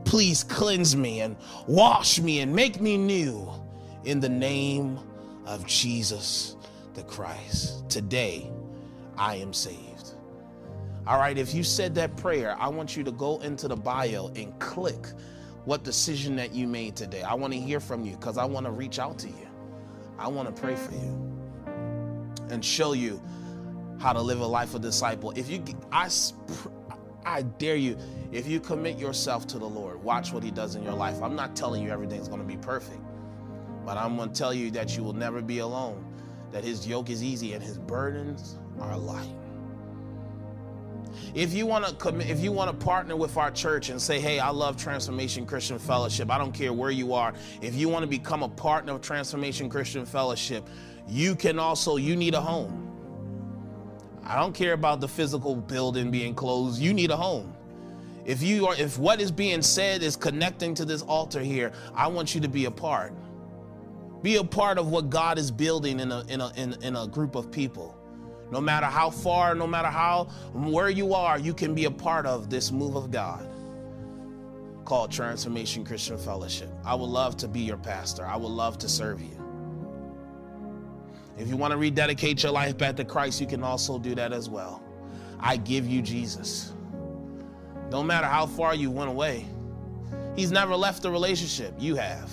Please 0.06 0.44
cleanse 0.44 0.96
me 0.96 1.22
and 1.22 1.36
wash 1.68 2.20
me 2.20 2.42
and 2.42 2.56
make 2.56 2.80
me 2.80 2.98
new 2.98 3.50
in 4.04 4.20
the 4.20 4.30
name 4.30 5.00
of 5.46 5.66
Jesus 5.66 6.56
the 6.94 7.04
Christ. 7.04 7.90
Today, 7.90 8.50
I 9.18 9.36
am 9.36 9.54
saved. 9.54 10.14
All 11.08 11.20
right, 11.20 11.38
if 11.38 11.54
you 11.54 11.64
said 11.64 11.94
that 11.96 12.16
prayer, 12.18 12.56
I 12.58 12.68
want 12.68 12.98
you 12.98 13.04
to 13.04 13.12
go 13.12 13.40
into 13.40 13.68
the 13.68 13.76
bio 13.76 14.32
and 14.36 14.58
click 14.60 15.08
what 15.66 15.84
decision 15.84 16.36
that 16.38 16.54
you 16.54 16.68
made 16.68 16.96
today. 16.96 17.22
I 17.22 17.34
want 17.34 17.54
to 17.54 17.60
hear 17.60 17.80
from 17.80 18.06
you 18.06 18.16
because 18.16 18.38
I 18.38 18.46
want 18.46 18.66
to 18.66 18.72
reach 18.72 18.98
out 18.98 19.20
to 19.20 19.28
you. 19.28 19.48
I 20.18 20.28
want 20.28 20.54
to 20.54 20.62
pray 20.62 20.76
for 20.76 20.94
you 20.94 21.36
and 22.50 22.64
show 22.64 22.94
you 22.94 23.22
how 24.00 24.14
to 24.14 24.22
live 24.22 24.40
a 24.40 24.46
life 24.46 24.74
of 24.76 24.82
disciple. 24.82 25.32
If 25.36 25.50
you, 25.50 25.64
I, 25.92 26.10
I 27.26 27.42
dare 27.42 27.76
you, 27.76 27.98
if 28.32 28.48
you 28.48 28.60
commit 28.60 28.98
yourself 28.98 29.48
to 29.48 29.60
the 29.60 29.68
Lord, 29.68 30.04
watch 30.04 30.32
what 30.34 30.44
He 30.44 30.52
does 30.52 30.76
in 30.76 30.84
your 30.84 30.94
life. 30.94 31.22
I'm 31.22 31.36
not 31.36 31.56
telling 31.56 31.84
you 31.84 31.90
everything's 31.90 32.28
going 32.28 32.42
to 32.42 32.48
be 32.48 32.58
perfect, 32.58 33.02
but 33.86 33.98
I'm 33.98 34.16
going 34.16 34.30
to 34.30 34.36
tell 34.36 34.54
you 34.54 34.72
that 34.72 34.96
you 34.96 35.04
will 35.04 35.14
never 35.14 35.42
be 35.42 35.60
alone, 35.60 36.06
that 36.52 36.64
His 36.64 36.88
yoke 36.88 37.10
is 37.10 37.24
easy 37.24 37.54
and 37.54 37.64
His 37.64 37.78
burdens 37.78 38.58
are 38.80 38.98
light. 38.98 39.30
If 41.34 41.54
you 41.54 41.66
want 41.66 41.86
to 41.86 41.96
commit, 41.96 42.30
if 42.30 42.42
you 42.42 42.52
want 42.52 42.78
to 42.78 42.86
partner 42.86 43.16
with 43.16 43.38
our 43.38 43.50
church 43.50 43.90
and 43.90 44.02
say, 44.02 44.20
"Hey, 44.20 44.40
I 44.40 44.50
love 44.50 44.76
Transformation 44.78 45.46
Christian 45.46 45.80
Fellowship. 45.80 46.30
I 46.30 46.38
don't 46.38 46.52
care 46.52 46.74
where 46.74 46.92
you 46.92 47.14
are. 47.14 47.34
If 47.62 47.76
you 47.76 47.90
want 47.90 48.04
to 48.04 48.08
become 48.08 48.44
a 48.44 48.50
partner 48.50 48.94
of 48.94 49.02
Transformation 49.02 49.70
Christian 49.70 50.06
Fellowship, 50.06 50.68
you 51.08 51.36
can 51.36 51.58
also 51.58 51.96
you 51.96 52.16
need 52.16 52.34
a 52.34 52.42
home. 52.42 52.85
I 54.26 54.36
don't 54.36 54.54
care 54.54 54.74
about 54.74 55.02
the 55.02 55.08
physical 55.08 55.56
building 55.56 56.10
being 56.10 56.34
closed. 56.34 56.82
You 56.82 56.94
need 56.94 57.12
a 57.12 57.16
home. 57.16 57.54
If 58.26 58.42
you 58.42 58.66
are 58.68 58.76
if 58.76 58.98
what 58.98 59.22
is 59.22 59.32
being 59.32 59.62
said 59.62 60.02
is 60.02 60.16
connecting 60.16 60.74
to 60.76 60.86
this 60.86 61.04
altar 61.04 61.42
here, 61.42 61.72
I 61.94 62.08
want 62.08 62.34
you 62.34 62.42
to 62.42 62.48
be 62.48 62.66
a 62.66 62.72
part. 62.72 63.14
Be 64.24 64.38
a 64.38 64.44
part 64.44 64.80
of 64.80 64.90
what 64.90 65.12
God 65.12 65.38
is 65.38 65.52
building 65.52 66.00
in 66.00 66.12
a 66.12 66.24
in 66.28 66.42
a 66.42 66.52
in, 66.56 66.74
in 66.82 66.96
a 66.96 67.08
group 67.08 67.36
of 67.36 67.52
people. 67.52 67.96
No 68.52 68.60
matter 68.60 68.88
how 68.88 69.12
far, 69.12 69.54
no 69.54 69.68
matter 69.68 69.90
how 69.90 70.26
where 70.54 70.90
you 70.90 71.14
are, 71.14 71.38
you 71.38 71.54
can 71.54 71.76
be 71.76 71.86
a 71.86 71.92
part 71.92 72.26
of 72.26 72.50
this 72.50 72.72
move 72.72 72.96
of 72.96 73.12
God 73.12 73.48
called 74.86 75.12
Transformation 75.12 75.84
Christian 75.84 76.18
Fellowship. 76.18 76.70
I 76.84 76.96
would 76.96 77.10
love 77.10 77.38
to 77.38 77.48
be 77.48 77.62
your 77.62 77.78
pastor. 77.78 78.26
I 78.26 78.38
would 78.38 78.52
love 78.52 78.78
to 78.80 78.90
serve 78.90 79.22
you. 79.22 79.35
If 81.38 81.50
you 81.50 81.58
want 81.58 81.72
to 81.72 81.78
rededicate 81.78 82.44
your 82.44 82.52
life 82.52 82.78
back 82.78 82.96
to 82.98 83.06
Christ, 83.06 83.42
you 83.42 83.48
can 83.48 83.64
also 83.64 84.00
do 84.00 84.16
that 84.16 84.32
as 84.32 84.50
well. 84.50 84.82
I 85.40 85.58
give 85.58 85.88
you 85.88 86.02
Jesus. 86.02 86.74
Don't 87.90 88.08
matter 88.08 88.28
how 88.28 88.46
far 88.46 88.74
you 88.74 88.90
went 88.90 89.10
away, 89.10 89.46
He's 90.36 90.52
never 90.52 90.76
left 90.76 91.02
the 91.02 91.12
relationship. 91.12 91.74
You 91.80 91.96
have. 91.96 92.32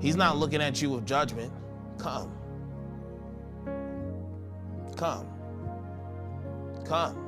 He's 0.00 0.16
not 0.16 0.36
looking 0.38 0.62
at 0.62 0.80
you 0.80 0.90
with 0.90 1.06
judgment. 1.06 1.52
Come. 1.98 2.32
Come. 4.96 5.28
Come. 6.84 7.24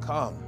Come. 0.00 0.42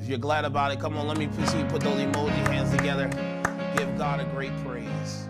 If 0.00 0.08
you're 0.08 0.18
glad 0.18 0.44
about 0.44 0.72
it, 0.72 0.80
come 0.80 0.96
on, 0.96 1.06
let 1.06 1.16
me 1.16 1.28
see 1.46 1.58
you 1.58 1.64
put 1.66 1.82
those 1.82 2.00
emoji 2.00 2.48
hands 2.48 2.74
together. 2.76 3.08
Give 3.76 3.96
God 3.96 4.20
a 4.20 4.24
great 4.24 4.56
praise. 4.64 5.28